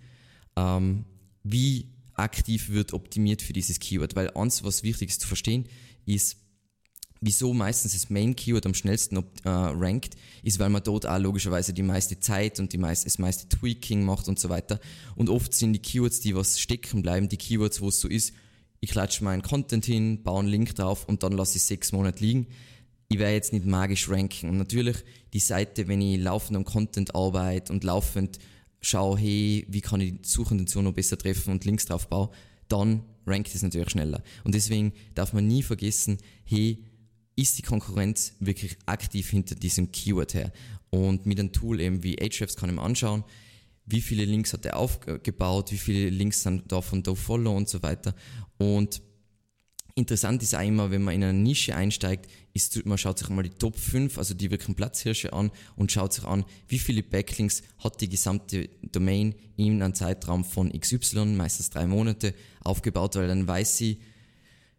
ähm, 0.56 1.06
wie 1.44 1.90
aktiv 2.14 2.70
wird 2.70 2.94
optimiert 2.94 3.42
für 3.42 3.54
dieses 3.54 3.80
Keyword. 3.80 4.16
Weil 4.16 4.32
eins, 4.32 4.64
was 4.64 4.84
wichtig 4.84 5.10
ist 5.10 5.22
zu 5.22 5.28
verstehen, 5.28 5.68
ist, 6.06 6.38
wieso 7.22 7.54
meistens 7.54 7.94
das 7.94 8.10
Main 8.10 8.36
Keyword 8.36 8.66
am 8.66 8.74
schnellsten 8.74 9.18
äh, 9.18 9.50
rankt, 9.50 10.16
ist, 10.44 10.60
weil 10.60 10.70
man 10.70 10.84
dort 10.84 11.06
auch 11.06 11.20
logischerweise 11.20 11.74
die 11.74 11.84
meiste 11.84 12.20
Zeit 12.20 12.60
und 12.60 12.74
die 12.74 12.78
meiste, 12.78 13.06
das 13.06 13.20
meiste 13.20 13.50
Tweaking 13.50 14.04
macht 14.04 14.28
und 14.28 14.40
so 14.40 14.50
weiter. 14.50 14.80
Und 15.16 15.30
oft 15.30 15.54
sind 15.54 15.74
die 15.74 15.80
Keywords, 15.80 16.20
die 16.20 16.36
was 16.36 16.60
stecken 16.60 17.02
bleiben, 17.02 17.30
die 17.30 17.38
Keywords, 17.38 17.82
wo 17.82 17.90
es 17.90 18.00
so 18.00 18.08
ist, 18.08 18.34
ich 18.80 18.92
klatsche 18.92 19.24
meinen 19.24 19.42
Content 19.42 19.86
hin, 19.86 20.22
baue 20.22 20.42
einen 20.42 20.50
Link 20.50 20.76
drauf 20.76 21.06
und 21.06 21.24
dann 21.24 21.32
lasse 21.32 21.58
ich 21.58 21.64
sechs 21.64 21.92
Monate 21.92 22.24
liegen. 22.24 22.48
Ich 23.08 23.18
werde 23.18 23.34
jetzt 23.34 23.54
nicht 23.54 23.66
magisch 23.66 24.10
ranken. 24.10 24.50
Und 24.50 24.58
natürlich 24.58 24.98
die 25.34 25.40
Seite, 25.40 25.88
wenn 25.88 26.02
ich 26.02 26.20
laufend 26.20 26.58
am 26.58 26.66
Content 26.66 27.16
arbeite 27.16 27.72
und 27.72 27.84
laufend 27.84 28.38
schaue, 28.82 29.18
hey, 29.18 29.66
wie 29.70 29.82
kann 29.82 30.02
ich 30.02 30.22
die 30.22 30.28
Suchintention 30.28 30.86
noch 30.86 30.94
besser 30.94 31.18
treffen 31.18 31.52
und 31.52 31.66
Links 31.66 31.86
drauf 31.86 32.08
baue, 32.08 32.30
dann 32.68 33.04
rankt 33.26 33.54
es 33.54 33.62
natürlich 33.62 33.90
schneller. 33.90 34.24
Und 34.44 34.56
deswegen 34.56 34.94
darf 35.14 35.34
man 35.34 35.48
nie 35.48 35.64
vergessen, 35.64 36.18
hey, 36.44 36.84
ist 37.36 37.58
die 37.58 37.64
Konkurrenz 37.64 38.34
wirklich 38.40 38.78
aktiv 38.86 39.30
hinter 39.30 39.56
diesem 39.56 39.92
Keyword 39.92 40.34
her. 40.34 40.54
Und 40.90 41.26
mit 41.26 41.40
einem 41.40 41.52
Tool 41.52 41.82
eben 41.82 42.04
wie 42.04 42.22
Ahrefs 42.22 42.56
kann 42.56 42.70
ich 42.70 42.76
mir 42.76 42.82
anschauen, 42.82 43.24
wie 43.86 44.02
viele 44.02 44.26
Links 44.26 44.54
hat 44.54 44.66
er 44.66 44.78
aufgebaut, 44.78 45.72
wie 45.72 45.78
viele 45.78 46.10
Links 46.10 46.44
sind 46.44 46.72
da 46.72 46.82
von 46.82 47.04
DoFollow 47.04 47.56
und 47.56 47.70
so 47.70 47.84
weiter. 47.84 48.16
Und 48.58 49.02
interessant 49.96 50.42
ist 50.42 50.56
auch 50.56 50.66
immer, 50.66 50.92
wenn 50.92 51.04
man 51.04 51.16
in 51.16 51.24
eine 51.24 51.38
Nische 51.38 51.76
einsteigt, 51.76 52.30
ist, 52.56 52.86
man 52.86 52.98
schaut 52.98 53.20
sich 53.20 53.28
mal 53.30 53.44
die 53.44 53.50
Top 53.50 53.78
5, 53.78 54.18
also 54.18 54.34
die 54.34 54.50
wirklichen 54.50 54.76
Platzhirsche 54.76 55.34
an 55.34 55.52
und 55.76 55.92
schaut 55.92 56.14
sich 56.14 56.24
an, 56.24 56.46
wie 56.70 56.80
viele 56.80 57.04
Backlinks 57.04 57.62
hat 57.80 58.00
die 58.00 58.08
gesamte 58.08 58.70
Domain 58.82 59.36
in 59.58 59.84
einem 59.84 59.94
Zeitraum 59.94 60.46
von 60.46 60.72
XY, 60.72 61.26
meistens 61.36 61.70
drei 61.70 61.86
Monate, 61.86 62.34
aufgebaut, 62.62 63.18
weil 63.18 63.28
dann 63.28 63.46
weiß 63.46 63.78
sie, 63.78 64.00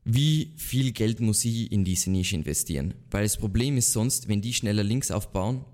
wie 0.04 0.54
viel 0.56 0.92
Geld 0.92 1.20
muss 1.20 1.44
ich 1.44 1.70
in 1.70 1.84
diese 1.84 2.10
Nische 2.10 2.36
investieren? 2.36 2.94
Weil 3.10 3.24
das 3.24 3.36
Problem 3.36 3.76
ist 3.76 3.92
sonst, 3.92 4.26
wenn 4.26 4.40
die 4.40 4.54
schneller 4.54 4.84
Links 4.84 5.10
aufbauen 5.10 5.64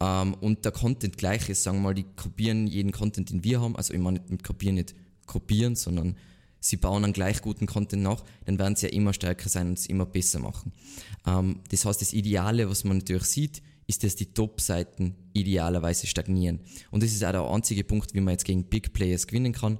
ähm, 0.00 0.34
und 0.34 0.64
der 0.64 0.72
Content 0.72 1.18
gleich 1.18 1.50
ist, 1.50 1.64
sagen 1.64 1.78
wir 1.78 1.82
mal, 1.82 1.94
die 1.94 2.06
kopieren 2.16 2.66
jeden 2.66 2.92
Content, 2.92 3.28
den 3.28 3.44
wir 3.44 3.60
haben, 3.60 3.76
also 3.76 3.92
ich 3.92 4.00
meine 4.00 4.22
mit 4.28 4.42
kopieren 4.42 4.76
nicht 4.76 4.94
kopieren, 5.26 5.76
sondern 5.76 6.16
sie 6.60 6.76
bauen 6.76 7.04
einen 7.04 7.12
gleich 7.12 7.42
guten 7.42 7.66
Content 7.66 8.02
nach, 8.02 8.22
dann 8.44 8.58
werden 8.58 8.76
sie 8.76 8.86
ja 8.86 8.92
immer 8.92 9.12
stärker 9.12 9.48
sein 9.48 9.68
und 9.68 9.78
es 9.78 9.86
immer 9.86 10.06
besser 10.06 10.38
machen. 10.38 10.72
Ähm, 11.26 11.60
das 11.70 11.84
heißt, 11.84 12.00
das 12.00 12.12
Ideale, 12.12 12.68
was 12.68 12.84
man 12.84 12.98
natürlich 12.98 13.24
sieht, 13.24 13.62
ist, 13.86 14.04
dass 14.04 14.14
die 14.14 14.32
Top-Seiten 14.32 15.16
idealerweise 15.32 16.06
stagnieren. 16.06 16.60
Und 16.90 17.02
das 17.02 17.10
ist 17.10 17.24
auch 17.24 17.32
der 17.32 17.48
einzige 17.50 17.82
Punkt, 17.82 18.14
wie 18.14 18.20
man 18.20 18.32
jetzt 18.32 18.44
gegen 18.44 18.64
Big 18.64 18.92
Players 18.92 19.26
gewinnen 19.26 19.52
kann. 19.52 19.78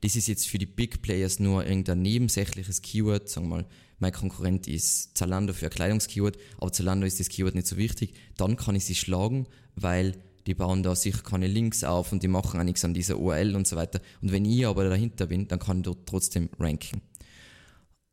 Das 0.00 0.16
ist 0.16 0.26
jetzt 0.26 0.48
für 0.48 0.58
die 0.58 0.66
Big 0.66 1.00
Players 1.00 1.38
nur 1.38 1.64
irgendein 1.64 2.02
nebensächliches 2.02 2.82
Keyword. 2.82 3.28
Sagen 3.28 3.46
wir 3.48 3.56
mal, 3.56 3.66
mein 4.00 4.12
Konkurrent 4.12 4.66
ist 4.66 5.16
Zalando 5.16 5.52
für 5.52 5.66
ein 5.66 5.70
Kleidungskeyword, 5.70 6.36
aber 6.58 6.72
Zalando 6.72 7.06
ist 7.06 7.20
das 7.20 7.28
Keyword 7.28 7.54
nicht 7.54 7.68
so 7.68 7.76
wichtig. 7.76 8.14
Dann 8.36 8.56
kann 8.56 8.74
ich 8.74 8.84
sie 8.84 8.96
schlagen, 8.96 9.46
weil 9.76 10.16
die 10.46 10.54
bauen 10.54 10.82
da 10.82 10.94
sicher 10.94 11.22
keine 11.22 11.46
Links 11.46 11.84
auf 11.84 12.12
und 12.12 12.22
die 12.22 12.28
machen 12.28 12.58
auch 12.58 12.64
nichts 12.64 12.84
an 12.84 12.94
dieser 12.94 13.18
URL 13.18 13.54
und 13.54 13.66
so 13.66 13.76
weiter. 13.76 14.00
Und 14.20 14.32
wenn 14.32 14.44
ich 14.44 14.66
aber 14.66 14.88
dahinter 14.88 15.26
bin, 15.26 15.48
dann 15.48 15.58
kann 15.58 15.78
ich 15.78 15.84
dort 15.84 16.06
trotzdem 16.06 16.48
ranken. 16.58 17.00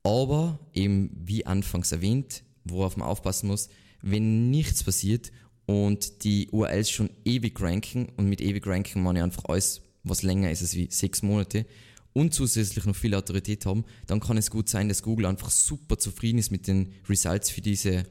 Aber 0.03 0.59
eben 0.73 1.11
wie 1.25 1.45
anfangs 1.45 1.91
erwähnt, 1.91 2.43
worauf 2.63 2.97
man 2.97 3.07
aufpassen 3.07 3.47
muss, 3.47 3.69
wenn 4.01 4.49
nichts 4.49 4.83
passiert 4.83 5.31
und 5.65 6.23
die 6.23 6.49
URLs 6.51 6.89
schon 6.89 7.09
ewig 7.25 7.59
ranken 7.61 8.07
und 8.17 8.27
mit 8.27 8.41
ewig 8.41 8.65
ranken 8.65 9.03
meine 9.03 9.19
ich 9.19 9.23
einfach 9.23 9.45
alles 9.45 9.81
was 10.03 10.23
länger 10.23 10.49
ist 10.49 10.61
als 10.61 10.75
wie 10.75 10.87
sechs 10.89 11.21
Monate 11.21 11.65
und 12.13 12.33
zusätzlich 12.33 12.85
noch 12.85 12.95
viel 12.95 13.13
Autorität 13.13 13.65
haben, 13.65 13.85
dann 14.07 14.19
kann 14.19 14.37
es 14.37 14.49
gut 14.49 14.69
sein, 14.69 14.89
dass 14.89 15.03
Google 15.03 15.25
einfach 15.25 15.51
super 15.51 15.97
zufrieden 15.97 16.39
ist 16.39 16.51
mit 16.51 16.67
den 16.67 16.93
Results 17.07 17.49
für 17.49 17.61
diese, 17.61 18.03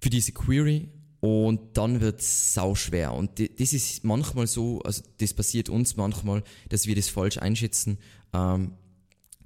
für 0.00 0.10
diese 0.10 0.32
Query 0.32 0.88
und 1.24 1.78
dann 1.78 2.02
wird 2.02 2.20
es 2.20 2.52
sau 2.52 2.74
schwer. 2.74 3.14
Und 3.14 3.40
das 3.40 3.72
ist 3.72 4.04
manchmal 4.04 4.46
so, 4.46 4.82
also 4.82 5.02
das 5.16 5.32
passiert 5.32 5.70
uns 5.70 5.96
manchmal, 5.96 6.44
dass 6.68 6.86
wir 6.86 6.94
das 6.94 7.08
falsch 7.08 7.38
einschätzen. 7.38 7.96
Ähm, 8.34 8.72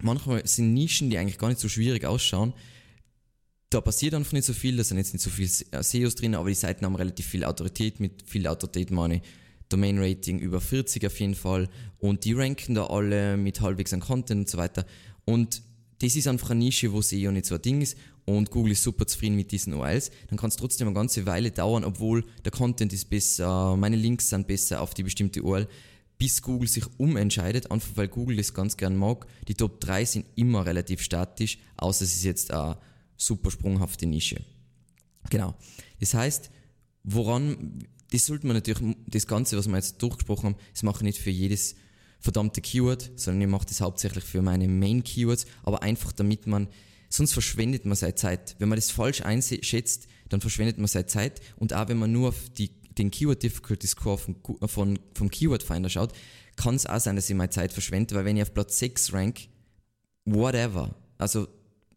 manchmal 0.03 0.45
sind 0.45 0.75
Nischen, 0.75 1.09
die 1.09 1.19
eigentlich 1.19 1.39
gar 1.39 1.47
nicht 1.47 1.61
so 1.61 1.69
schwierig 1.69 2.05
ausschauen, 2.05 2.53
da 3.71 3.81
passiert 3.81 4.15
einfach 4.15 4.33
nicht 4.33 4.47
so 4.47 4.55
viel, 4.55 4.77
da 4.77 4.83
sind 4.83 4.99
jetzt 4.99 5.13
nicht 5.13 5.23
so 5.23 5.31
viel 5.31 5.47
SEOs 5.47 6.17
drin, 6.17 6.35
aber 6.35 6.49
die 6.49 6.57
Seiten 6.57 6.85
haben 6.85 6.97
relativ 6.97 7.27
viel 7.27 7.45
Autorität. 7.45 8.01
Mit 8.01 8.25
viel 8.27 8.49
Autorität 8.49 8.91
meine 8.91 9.23
Domain 9.69 10.01
Rating 10.01 10.41
über 10.41 10.61
40 10.61 11.07
auf 11.07 11.21
jeden 11.21 11.37
Fall 11.37 11.69
und 11.99 12.25
die 12.25 12.33
ranken 12.33 12.75
da 12.75 12.89
alle 12.89 13.37
mit 13.37 13.61
halbwegs 13.61 13.93
an 13.93 14.01
Content 14.01 14.41
und 14.41 14.51
so 14.51 14.59
weiter. 14.59 14.85
Und 15.25 15.63
das 16.01 16.17
ist 16.17 16.29
einfach 16.29 16.51
eine 16.51 16.61
Nische, 16.61 16.93
wo 16.93 17.03
SEO 17.03 17.33
nicht 17.33 17.47
so 17.47 17.57
ein 17.57 17.63
Ding 17.63 17.81
ist 17.81 17.97
und 18.25 18.51
Google 18.51 18.73
ist 18.73 18.83
super 18.83 19.07
zufrieden 19.07 19.37
mit 19.37 19.51
diesen 19.53 19.75
URLs, 19.75 20.11
dann 20.29 20.39
kann 20.39 20.49
es 20.49 20.57
trotzdem 20.57 20.89
eine 20.89 20.95
ganze 20.95 21.27
Weile 21.27 21.51
dauern, 21.51 21.85
obwohl 21.85 22.25
der 22.45 22.53
Content 22.53 22.93
ist 22.93 23.11
besser, 23.11 23.77
meine 23.77 23.97
Links 23.97 24.29
sind 24.29 24.47
besser 24.47 24.81
auf 24.81 24.95
die 24.95 25.03
bestimmte 25.03 25.43
URL, 25.43 25.69
bis 26.19 26.43
Google 26.43 26.69
sich 26.69 26.85
umentscheidet, 26.99 27.71
einfach 27.71 27.91
weil 27.97 28.09
Google 28.09 28.37
das 28.37 28.53
ganz 28.53 28.77
gern 28.77 28.97
mag. 28.97 29.27
Die 29.47 29.55
Top 29.55 29.81
3 29.81 30.05
sind 30.05 30.27
immer 30.35 30.67
relativ 30.67 31.01
statisch, 31.01 31.59
außer 31.77 32.05
es 32.05 32.15
ist 32.15 32.25
jetzt 32.25 32.51
eine 32.51 32.77
super 33.17 33.51
sprunghafte 33.51 34.07
Nische. 34.07 34.43
Genau. 35.31 35.55
Das 36.01 36.15
heißt, 36.15 36.51
woran 37.05 37.85
das 38.11 38.27
sollte 38.27 38.47
man 38.47 38.57
natürlich, 38.57 38.97
das 39.07 39.27
Ganze, 39.27 39.57
was 39.57 39.69
wir 39.69 39.77
jetzt 39.77 40.03
durchgesprochen 40.03 40.51
haben, 40.51 40.57
das 40.73 40.83
mache 40.83 40.99
ich 40.99 41.03
nicht 41.03 41.19
für 41.19 41.31
jedes 41.31 41.77
verdammte 42.21 42.61
Keyword, 42.61 43.11
sondern 43.17 43.43
ich 43.43 43.49
mache 43.49 43.67
das 43.67 43.81
hauptsächlich 43.81 44.25
für 44.25 44.43
meine 44.43 44.69
Main 44.69 45.05
Keywords, 45.05 45.47
aber 45.63 45.83
einfach 45.83 46.13
damit 46.13 46.47
man, 46.47 46.69
sonst 47.09 47.33
verschwendet 47.33 47.87
man 47.87 47.97
seine 47.97 48.15
Zeit. 48.15 48.57
Wenn 48.59 48.69
man 48.69 48.77
das 48.77 48.91
falsch 48.91 49.23
einschätzt, 49.23 50.09
dann 50.29 50.41
verschwendet 50.41 50.79
man 50.79 50.89
seine 50.89 51.07
Zeit 51.07 51.41
und 51.57 51.73
auch 51.73 51.89
wenn 51.89 51.99
man 51.99 52.13
nur 52.13 52.29
auf 52.31 52.51
die, 52.51 52.71
den 52.99 53.11
Keyword 53.11 53.43
Difficulty 53.43 53.87
Score 53.87 54.19
von, 54.19 54.37
von, 54.67 54.99
vom 55.15 55.31
Keyword 55.31 55.63
Finder 55.63 55.89
schaut, 55.89 56.13
kann 56.57 56.75
es 56.75 56.87
auch 56.87 57.01
sein, 57.01 57.17
dass 57.17 57.31
ich 57.31 57.37
meine 57.37 57.51
Zeit 57.51 57.73
verschwende, 57.73 58.15
weil 58.15 58.25
wenn 58.25 58.37
ich 58.37 58.43
auf 58.43 58.53
Platz 58.53 58.79
6 58.79 59.13
rank, 59.13 59.49
whatever, 60.25 60.95
also 61.17 61.47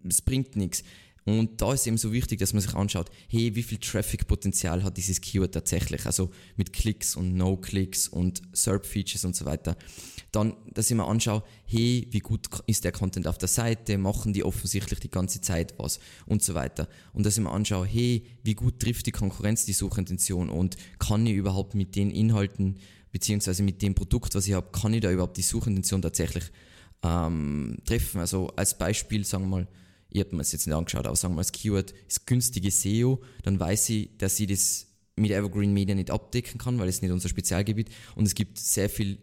es 0.08 0.22
bringt 0.22 0.56
nichts. 0.56 0.84
Und 1.24 1.62
da 1.62 1.74
ist 1.74 1.86
eben 1.86 1.98
so 1.98 2.12
wichtig, 2.12 2.40
dass 2.40 2.54
man 2.54 2.62
sich 2.62 2.74
anschaut, 2.74 3.12
hey, 3.30 3.54
wie 3.54 3.62
viel 3.62 3.78
Traffic-Potenzial 3.78 4.84
hat 4.84 4.98
dieses 4.98 5.22
Keyword 5.22 5.54
tatsächlich? 5.54 6.06
Also 6.08 6.32
mit 6.56 6.74
Klicks 6.74 7.16
und 7.16 7.36
No-Klicks 7.36 8.08
und 8.08 8.42
SERP-Features 8.54 9.26
und 9.26 9.36
so 9.36 9.46
weiter. 9.46 9.78
Dann, 10.32 10.56
dass 10.74 10.90
ich 10.90 10.98
mir 10.98 11.06
anschaue, 11.06 11.44
hey, 11.66 12.08
wie 12.10 12.20
gut 12.20 12.48
ist 12.66 12.86
der 12.86 12.92
Content 12.92 13.28
auf 13.28 13.38
der 13.38 13.50
Seite? 13.50 14.00
Machen 14.00 14.34
die 14.34 14.44
offensichtlich 14.44 15.00
die 15.00 15.12
ganze 15.12 15.42
Zeit 15.42 15.76
was? 15.78 16.00
Und 16.26 16.42
so 16.42 16.56
weiter. 16.56 16.88
Und 17.14 17.26
dass 17.26 17.38
ich 17.38 17.44
mir 17.44 17.52
anschaue, 17.52 17.86
hey, 17.86 18.24
wie 18.44 18.56
gut 18.56 18.80
trifft 18.80 19.06
die 19.06 19.12
Konkurrenz 19.12 19.66
die 19.66 19.74
Suchintention? 19.74 20.50
Und 20.50 20.76
kann 20.98 21.28
ich 21.28 21.36
überhaupt 21.36 21.76
mit 21.76 21.96
den 21.96 22.10
Inhalten, 22.10 22.78
beziehungsweise 23.12 23.62
mit 23.62 23.84
dem 23.84 23.94
Produkt, 23.94 24.34
was 24.34 24.48
ich 24.48 24.54
habe, 24.54 24.72
kann 24.72 24.94
ich 24.94 25.02
da 25.02 25.12
überhaupt 25.12 25.38
die 25.38 25.44
Suchintention 25.44 26.02
tatsächlich 26.02 26.46
ähm, 27.04 27.78
treffen? 27.86 28.22
Also 28.22 28.48
als 28.56 28.76
Beispiel, 28.76 29.24
sagen 29.24 29.44
wir 29.44 29.50
mal, 29.50 29.68
ich 30.12 30.20
habe 30.20 30.32
mir 30.36 30.40
das 30.40 30.52
jetzt 30.52 30.68
nicht 30.68 30.76
angeschaut, 30.76 31.08
aber 31.08 31.16
sagen 31.16 31.34
wir 31.34 31.38
mal, 31.38 31.42
das 31.42 31.52
Keyword 31.52 31.94
ist 32.08 32.28
günstige 32.28 32.70
SEO, 32.70 33.22
dann 33.44 33.60
weiß 33.60 33.90
ich, 33.90 34.18
dass 34.18 34.40
ich 34.40 34.48
das 34.48 34.88
mit 35.16 35.32
Evergreen 35.32 35.74
Media 35.74 35.96
nicht 35.96 36.12
abdecken 36.12 36.58
kann, 36.58 36.80
weil 36.80 36.90
es 36.90 37.02
nicht 37.02 37.12
unser 37.12 37.30
Spezialgebiet 37.30 37.90
und 38.16 38.26
es 38.26 38.36
gibt 38.36 38.58
sehr 38.58 38.90
viel, 38.90 39.18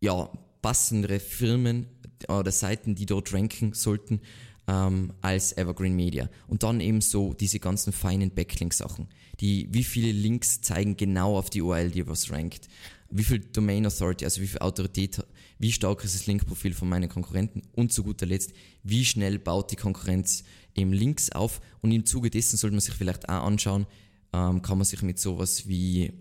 ja, 0.00 0.30
passendere 0.60 1.20
Firmen 1.20 1.86
oder 2.28 2.50
Seiten, 2.50 2.94
die 2.94 3.06
dort 3.06 3.32
ranken 3.32 3.74
sollten, 3.74 4.20
ähm, 4.66 5.12
als 5.20 5.56
Evergreen 5.56 5.94
Media. 5.94 6.28
Und 6.46 6.62
dann 6.62 6.80
eben 6.80 7.00
so 7.00 7.32
diese 7.32 7.60
ganzen 7.60 7.92
feinen 7.92 8.30
Backlink-Sachen. 8.30 9.08
Die, 9.40 9.68
wie 9.70 9.84
viele 9.84 10.12
Links 10.12 10.60
zeigen 10.60 10.96
genau 10.96 11.38
auf 11.38 11.48
die 11.48 11.62
URL, 11.62 11.90
die 11.90 12.06
was 12.06 12.30
rankt. 12.30 12.68
Wie 13.08 13.24
viel 13.24 13.38
Domain 13.38 13.86
Authority, 13.86 14.24
also 14.24 14.42
wie 14.42 14.48
viel 14.48 14.58
Autorität 14.58 15.24
wie 15.58 15.72
stark 15.72 16.04
ist 16.04 16.14
das 16.14 16.26
Linkprofil 16.26 16.74
von 16.74 16.88
meinen 16.88 17.08
Konkurrenten 17.08 17.62
und 17.74 17.92
zu 17.92 18.04
guter 18.04 18.26
Letzt, 18.26 18.52
wie 18.82 19.04
schnell 19.04 19.38
baut 19.38 19.70
die 19.70 19.76
Konkurrenz 19.76 20.44
eben 20.74 20.92
Links 20.92 21.30
auf 21.30 21.60
und 21.80 21.92
im 21.92 22.06
Zuge 22.06 22.30
dessen 22.30 22.56
sollte 22.56 22.74
man 22.74 22.80
sich 22.80 22.94
vielleicht 22.94 23.28
auch 23.28 23.44
anschauen, 23.44 23.86
ähm, 24.32 24.62
kann 24.62 24.78
man 24.78 24.84
sich 24.84 25.02
mit 25.02 25.18
sowas 25.18 25.66
wie 25.66 26.12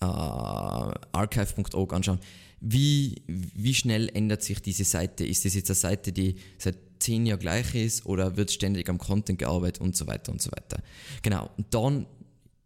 äh, 0.00 0.04
archive.org 0.04 1.92
anschauen, 1.92 2.20
wie, 2.60 3.22
wie 3.26 3.74
schnell 3.74 4.10
ändert 4.14 4.42
sich 4.42 4.60
diese 4.60 4.84
Seite? 4.84 5.26
Ist 5.26 5.44
das 5.44 5.54
jetzt 5.54 5.70
eine 5.70 5.76
Seite, 5.76 6.12
die 6.12 6.36
seit 6.58 6.76
zehn 6.98 7.26
Jahren 7.26 7.40
gleich 7.40 7.74
ist 7.74 8.06
oder 8.06 8.36
wird 8.36 8.50
ständig 8.50 8.88
am 8.88 8.98
Content 8.98 9.38
gearbeitet 9.38 9.82
und 9.82 9.94
so 9.94 10.06
weiter 10.06 10.32
und 10.32 10.40
so 10.40 10.50
weiter. 10.50 10.82
Genau. 11.22 11.50
Und 11.58 11.72
dann, 11.74 12.06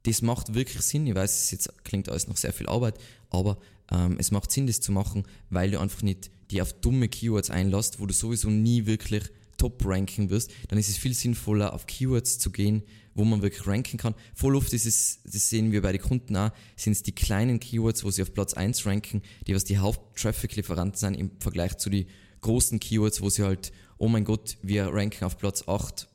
das 0.05 0.23
macht 0.23 0.55
wirklich 0.55 0.83
Sinn. 0.83 1.07
Ich 1.09 1.15
weiß, 1.15 1.45
es 1.45 1.51
jetzt 1.51 1.85
klingt 1.85 2.09
alles 2.09 2.29
noch 2.29 2.37
sehr 2.37 2.53
viel 2.53 2.69
Arbeit, 2.69 2.95
aber 3.31 3.59
ähm, 3.93 4.17
es 4.19 4.31
macht 4.31 4.51
Sinn, 4.51 4.67
das 4.67 4.81
zu 4.81 4.93
machen, 4.93 5.25
weil 5.51 5.71
du 5.71 5.81
einfach 5.81 6.03
nicht 6.03 6.31
die 6.51 6.63
auf 6.63 6.73
dumme 6.73 7.09
Keywords 7.09 7.51
einlässt, 7.51 8.01
wo 8.01 8.07
du 8.07 8.15
sowieso 8.15 8.49
nie 8.51 8.87
wirklich 8.87 9.25
top 9.59 9.85
ranken 9.85 10.31
wirst, 10.31 10.51
dann 10.69 10.79
ist 10.79 10.89
es 10.89 10.97
viel 10.97 11.15
sinnvoller, 11.15 11.73
auf 11.75 11.87
Keywords 11.87 12.39
zu 12.39 12.51
gehen, 12.51 12.83
wo 13.15 13.25
man 13.25 13.43
wirklich 13.43 13.67
ranken 13.67 13.99
kann. 13.99 14.15
Voll 14.35 14.55
oft 14.55 14.73
ist 14.73 14.87
es, 14.87 15.21
das 15.25 15.51
sehen 15.51 15.73
wir 15.73 15.83
bei 15.83 15.93
den 15.93 16.01
Kunden 16.01 16.37
auch, 16.37 16.51
sind 16.77 16.93
es 16.93 17.03
die 17.03 17.15
kleinen 17.15 17.59
Keywords, 17.59 18.05
wo 18.05 18.11
sie 18.11 18.23
auf 18.23 18.33
Platz 18.33 18.55
1 18.55 18.87
ranken, 18.87 19.23
die 19.47 19.55
was 19.55 19.65
die 19.65 19.79
Haupt-Traffic-Lieferanten 19.79 20.97
sind 20.97 21.15
im 21.15 21.33
Vergleich 21.41 21.77
zu 21.77 21.91
den 21.91 22.07
großen 22.41 22.79
Keywords, 22.79 23.21
wo 23.21 23.29
sie 23.29 23.43
halt, 23.43 23.73
oh 23.99 24.09
mein 24.09 24.25
Gott, 24.25 24.57
wir 24.63 24.87
ranken 24.87 25.25
auf 25.25 25.37
Platz 25.37 25.67
8. 25.67 26.09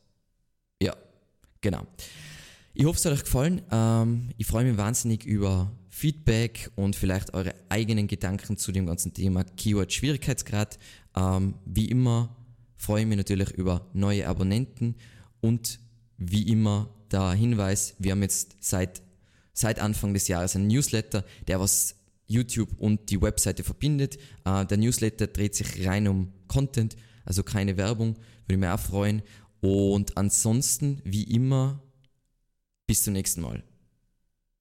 Ja, 0.82 0.96
genau. 1.60 1.86
Ich 2.74 2.86
hoffe, 2.86 2.98
es 2.98 3.06
hat 3.06 3.14
euch 3.14 3.24
gefallen. 3.24 3.62
Ähm, 3.72 4.30
ich 4.38 4.48
freue 4.48 4.64
mich 4.64 4.78
wahnsinnig 4.78 5.26
über 5.26 5.72
Feedback 5.94 6.72
und 6.76 6.96
vielleicht 6.96 7.36
eure 7.36 7.54
eigenen 7.70 8.08
Gedanken 8.08 8.58
zu 8.58 8.72
dem 8.72 8.88
ganzen 8.88 9.14
Thema 9.14 9.44
Keyword-Schwierigkeitsgrad. 9.44 10.80
Ähm, 11.16 11.54
wie 11.66 11.86
immer 11.86 12.36
freue 12.78 13.04
ich 13.04 13.08
mich 13.08 13.18
natürlich 13.18 13.52
über 13.52 13.88
neue 13.94 14.28
Abonnenten 14.28 14.96
und 15.40 15.80
wie 16.18 16.50
immer 16.50 16.90
der 17.12 17.34
Hinweis, 17.34 17.94
wir 18.00 18.14
haben 18.14 18.24
jetzt 18.24 18.58
seit, 18.60 19.04
seit 19.54 19.78
Anfang 19.78 20.16
des 20.16 20.28
Jahres 20.28 20.56
einen 20.56 20.68
Newsletter, 20.68 21.24
der 21.48 21.60
was 21.60 21.96
YouTube 22.26 22.70
und 22.80 23.12
die 23.12 23.22
Webseite 23.22 23.64
verbindet. 23.64 24.18
Äh, 24.46 24.66
der 24.66 24.78
Newsletter 24.78 25.28
dreht 25.28 25.54
sich 25.54 25.86
rein 25.86 26.08
um 26.08 26.34
Content, 26.48 26.98
also 27.24 27.44
keine 27.44 27.78
Werbung, 27.78 28.18
würde 28.48 28.58
mich 28.58 28.70
auch 28.70 28.80
freuen. 28.80 29.22
Und 29.62 30.18
ansonsten, 30.18 31.02
wie 31.04 31.24
immer, 31.24 31.84
bis 32.88 33.04
zum 33.04 33.14
nächsten 33.14 33.42
Mal. 33.42 33.64